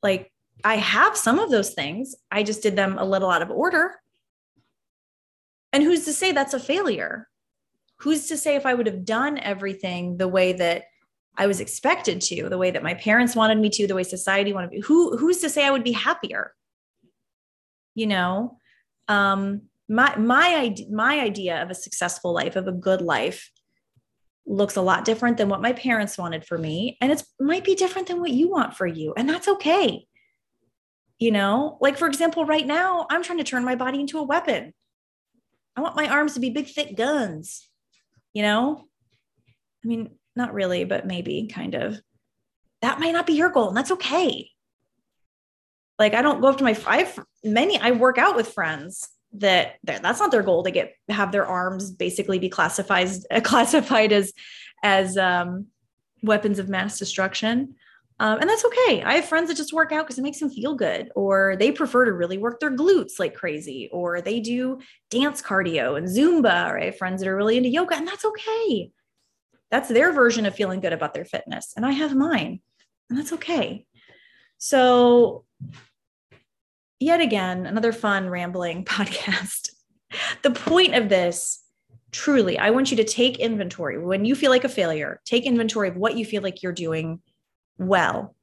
like 0.02 0.32
I 0.64 0.76
have 0.76 1.16
some 1.16 1.38
of 1.38 1.50
those 1.50 1.74
things. 1.74 2.14
I 2.30 2.42
just 2.42 2.62
did 2.62 2.76
them 2.76 2.98
a 2.98 3.04
little 3.04 3.30
out 3.30 3.42
of 3.42 3.50
order. 3.50 4.00
And 5.72 5.82
who's 5.82 6.04
to 6.04 6.12
say 6.12 6.32
that's 6.32 6.54
a 6.54 6.60
failure? 6.60 7.28
Who's 7.96 8.28
to 8.28 8.36
say 8.36 8.56
if 8.56 8.66
I 8.66 8.74
would 8.74 8.86
have 8.86 9.04
done 9.04 9.38
everything 9.38 10.16
the 10.16 10.28
way 10.28 10.52
that 10.54 10.84
I 11.36 11.46
was 11.46 11.60
expected 11.60 12.20
to, 12.22 12.48
the 12.48 12.58
way 12.58 12.70
that 12.70 12.82
my 12.82 12.94
parents 12.94 13.34
wanted 13.34 13.58
me 13.58 13.70
to, 13.70 13.86
the 13.86 13.94
way 13.94 14.02
society 14.02 14.52
wanted 14.52 14.70
me, 14.70 14.80
who 14.80 15.16
who's 15.16 15.38
to 15.38 15.48
say 15.48 15.64
I 15.64 15.70
would 15.70 15.84
be 15.84 15.92
happier? 15.92 16.54
You 17.94 18.06
know, 18.06 18.58
um, 19.08 19.62
my 19.88 20.16
my 20.16 20.74
my 20.90 21.20
idea 21.20 21.62
of 21.62 21.70
a 21.70 21.74
successful 21.74 22.32
life, 22.32 22.56
of 22.56 22.66
a 22.66 22.72
good 22.72 23.02
life, 23.02 23.50
looks 24.46 24.76
a 24.76 24.82
lot 24.82 25.04
different 25.04 25.36
than 25.36 25.48
what 25.48 25.62
my 25.62 25.72
parents 25.72 26.18
wanted 26.18 26.44
for 26.44 26.58
me, 26.58 26.96
and 27.00 27.12
it 27.12 27.22
might 27.38 27.64
be 27.64 27.74
different 27.74 28.08
than 28.08 28.20
what 28.20 28.30
you 28.30 28.50
want 28.50 28.74
for 28.74 28.86
you, 28.86 29.12
and 29.16 29.28
that's 29.28 29.48
okay. 29.48 30.06
You 31.18 31.30
know? 31.30 31.78
Like 31.80 31.98
for 31.98 32.08
example 32.08 32.44
right 32.44 32.66
now 32.66 33.06
i'm 33.08 33.22
trying 33.22 33.38
to 33.38 33.44
turn 33.44 33.64
my 33.64 33.76
body 33.76 34.00
into 34.00 34.18
a 34.18 34.24
weapon. 34.24 34.72
I 35.76 35.80
want 35.80 35.96
my 35.96 36.08
arms 36.08 36.34
to 36.34 36.40
be 36.40 36.50
big 36.50 36.66
thick 36.66 36.96
guns 36.96 37.68
you 38.32 38.42
know? 38.42 38.88
I 39.84 39.88
mean 39.88 40.10
not 40.34 40.54
really 40.54 40.84
but 40.84 41.06
maybe 41.06 41.48
kind 41.52 41.74
of. 41.74 42.00
That 42.80 42.98
might 42.98 43.12
not 43.12 43.26
be 43.26 43.34
your 43.34 43.50
goal 43.50 43.68
and 43.68 43.76
that's 43.76 43.92
okay 43.92 44.51
like 46.02 46.14
i 46.14 46.22
don't 46.22 46.40
go 46.40 46.48
up 46.48 46.58
to 46.58 46.64
my 46.64 46.74
five 46.74 47.18
many 47.44 47.78
i 47.80 47.90
work 47.90 48.18
out 48.18 48.36
with 48.36 48.52
friends 48.52 49.08
that 49.32 49.76
that's 49.84 50.20
not 50.20 50.30
their 50.30 50.42
goal 50.42 50.62
to 50.62 50.70
get 50.70 50.94
have 51.08 51.32
their 51.32 51.46
arms 51.46 51.90
basically 51.90 52.38
be 52.38 52.48
classified 52.48 53.08
classified 53.42 54.12
as 54.12 54.32
as 54.82 55.16
um, 55.16 55.66
weapons 56.22 56.58
of 56.58 56.68
mass 56.68 56.98
destruction 56.98 57.74
um, 58.22 58.38
and 58.40 58.48
that's 58.48 58.64
okay. 58.64 59.02
I 59.02 59.14
have 59.14 59.24
friends 59.24 59.48
that 59.48 59.56
just 59.56 59.72
work 59.72 59.90
out 59.90 60.04
because 60.04 60.16
it 60.16 60.22
makes 60.22 60.38
them 60.38 60.48
feel 60.48 60.76
good, 60.76 61.10
or 61.16 61.56
they 61.58 61.72
prefer 61.72 62.04
to 62.04 62.12
really 62.12 62.38
work 62.38 62.60
their 62.60 62.70
glutes 62.70 63.18
like 63.18 63.34
crazy, 63.34 63.88
or 63.92 64.20
they 64.20 64.38
do 64.38 64.78
dance 65.10 65.42
cardio 65.42 65.98
and 65.98 66.06
Zumba, 66.06 66.70
or 66.70 66.78
I 66.78 66.84
have 66.84 66.98
friends 66.98 67.20
that 67.20 67.28
are 67.28 67.34
really 67.34 67.56
into 67.56 67.68
yoga, 67.68 67.96
and 67.96 68.06
that's 68.06 68.24
okay. 68.24 68.92
That's 69.72 69.88
their 69.88 70.12
version 70.12 70.46
of 70.46 70.54
feeling 70.54 70.78
good 70.78 70.92
about 70.92 71.14
their 71.14 71.24
fitness. 71.24 71.72
And 71.76 71.84
I 71.84 71.90
have 71.90 72.14
mine, 72.14 72.60
and 73.10 73.18
that's 73.18 73.32
okay. 73.32 73.86
So, 74.58 75.44
yet 77.02 77.20
again, 77.20 77.66
another 77.66 77.92
fun 77.92 78.28
rambling 78.30 78.84
podcast. 78.86 79.70
the 80.42 80.50
point 80.50 80.94
of 80.94 81.08
this 81.08 81.62
truly, 82.10 82.58
I 82.58 82.70
want 82.70 82.90
you 82.90 82.96
to 82.98 83.04
take 83.04 83.38
inventory 83.38 83.98
when 83.98 84.24
you 84.24 84.34
feel 84.34 84.50
like 84.50 84.64
a 84.64 84.68
failure, 84.68 85.20
take 85.24 85.44
inventory 85.44 85.88
of 85.88 85.96
what 85.96 86.16
you 86.16 86.24
feel 86.24 86.42
like 86.42 86.62
you're 86.62 86.72
doing 86.72 87.20
well 87.78 88.36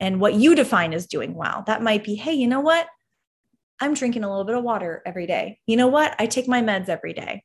and 0.00 0.20
what 0.20 0.34
you 0.34 0.54
define 0.54 0.92
as 0.94 1.06
doing 1.06 1.34
well. 1.34 1.64
That 1.66 1.82
might 1.82 2.02
be, 2.02 2.14
hey, 2.14 2.32
you 2.32 2.48
know 2.48 2.60
what? 2.60 2.88
I'm 3.80 3.94
drinking 3.94 4.24
a 4.24 4.28
little 4.28 4.44
bit 4.44 4.56
of 4.56 4.64
water 4.64 5.02
every 5.04 5.26
day. 5.26 5.60
You 5.66 5.76
know 5.76 5.88
what? 5.88 6.14
I 6.18 6.26
take 6.26 6.48
my 6.48 6.62
meds 6.62 6.88
every 6.88 7.12
day. 7.12 7.44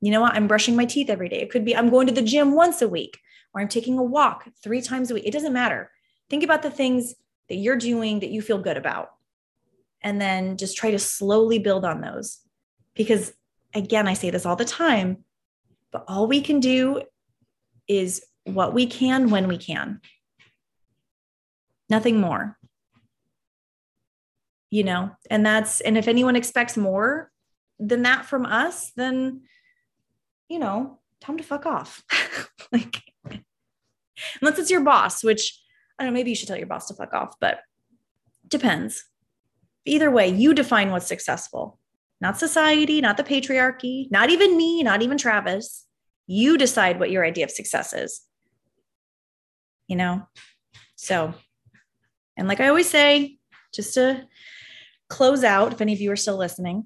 You 0.00 0.10
know 0.10 0.20
what? 0.20 0.34
I'm 0.34 0.48
brushing 0.48 0.76
my 0.76 0.84
teeth 0.84 1.08
every 1.08 1.28
day. 1.28 1.40
It 1.40 1.50
could 1.50 1.64
be 1.64 1.76
I'm 1.76 1.90
going 1.90 2.06
to 2.08 2.12
the 2.12 2.22
gym 2.22 2.54
once 2.54 2.82
a 2.82 2.88
week 2.88 3.18
or 3.54 3.60
I'm 3.60 3.68
taking 3.68 3.98
a 3.98 4.02
walk 4.02 4.48
three 4.62 4.80
times 4.80 5.10
a 5.10 5.14
week. 5.14 5.26
It 5.26 5.32
doesn't 5.32 5.52
matter. 5.52 5.90
Think 6.28 6.42
about 6.42 6.62
the 6.62 6.70
things 6.70 7.14
that 7.48 7.56
you're 7.56 7.76
doing 7.76 8.20
that 8.20 8.30
you 8.30 8.42
feel 8.42 8.58
good 8.58 8.76
about. 8.76 9.10
And 10.02 10.20
then 10.20 10.56
just 10.56 10.76
try 10.76 10.90
to 10.90 10.98
slowly 10.98 11.58
build 11.58 11.84
on 11.84 12.00
those. 12.00 12.38
Because 12.94 13.32
again, 13.74 14.08
I 14.08 14.14
say 14.14 14.30
this 14.30 14.46
all 14.46 14.56
the 14.56 14.64
time, 14.64 15.24
but 15.92 16.04
all 16.08 16.26
we 16.26 16.40
can 16.40 16.60
do 16.60 17.02
is 17.88 18.24
what 18.44 18.74
we 18.74 18.86
can 18.86 19.30
when 19.30 19.48
we 19.48 19.58
can. 19.58 20.00
Nothing 21.88 22.20
more. 22.20 22.58
You 24.70 24.84
know, 24.84 25.10
and 25.28 25.44
that's, 25.44 25.82
and 25.82 25.98
if 25.98 26.08
anyone 26.08 26.34
expects 26.34 26.78
more 26.78 27.30
than 27.78 28.02
that 28.02 28.24
from 28.24 28.46
us, 28.46 28.90
then, 28.96 29.42
you 30.48 30.58
know, 30.58 30.98
time 31.20 31.36
to 31.36 31.44
fuck 31.44 31.66
off. 31.66 32.02
like, 32.72 33.02
unless 34.40 34.58
it's 34.58 34.70
your 34.70 34.80
boss, 34.80 35.22
which 35.22 35.60
I 35.98 36.04
don't 36.04 36.12
know, 36.12 36.18
maybe 36.18 36.30
you 36.30 36.36
should 36.36 36.48
tell 36.48 36.56
your 36.56 36.66
boss 36.66 36.88
to 36.88 36.94
fuck 36.94 37.12
off, 37.12 37.34
but 37.38 37.60
depends. 38.48 39.04
Either 39.84 40.10
way, 40.10 40.28
you 40.28 40.54
define 40.54 40.90
what's 40.90 41.06
successful 41.06 41.78
not 42.22 42.38
society, 42.38 43.00
not 43.00 43.16
the 43.16 43.24
patriarchy, 43.24 44.08
not 44.12 44.30
even 44.30 44.56
me, 44.56 44.84
not 44.84 45.02
even 45.02 45.18
Travis. 45.18 45.84
You 46.28 46.56
decide 46.56 47.00
what 47.00 47.10
your 47.10 47.26
idea 47.26 47.44
of 47.44 47.50
success 47.50 47.92
is. 47.92 48.22
You 49.88 49.96
know? 49.96 50.28
So, 50.94 51.34
and 52.36 52.46
like 52.46 52.60
I 52.60 52.68
always 52.68 52.88
say, 52.88 53.38
just 53.74 53.94
to 53.94 54.24
close 55.08 55.42
out, 55.42 55.72
if 55.72 55.80
any 55.80 55.92
of 55.92 56.00
you 56.00 56.12
are 56.12 56.16
still 56.16 56.36
listening, 56.36 56.84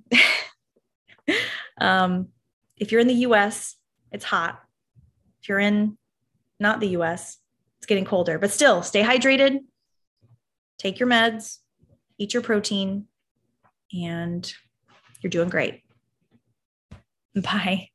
um, 1.81 2.29
if 2.79 2.91
you're 2.91 3.03
in 3.03 3.07
the 3.07 3.27
US, 3.27 3.77
it's 4.11 4.25
hot. 4.25 4.59
If 5.43 5.51
you're 5.51 5.61
in 5.61 5.99
not 6.59 6.81
the 6.81 6.97
US, 7.01 7.37
it's 7.77 7.87
getting 7.87 8.07
colder, 8.07 8.39
but 8.39 8.51
still 8.51 8.83
stay 8.83 9.03
hydrated, 9.03 9.59
take 10.79 10.99
your 10.99 11.11
meds, 11.11 11.59
eat 12.19 12.35
your 12.35 12.43
protein, 12.43 13.07
and 13.93 14.53
you're 15.21 15.31
doing 15.31 15.49
great. 15.49 15.83
Bye. 17.35 17.91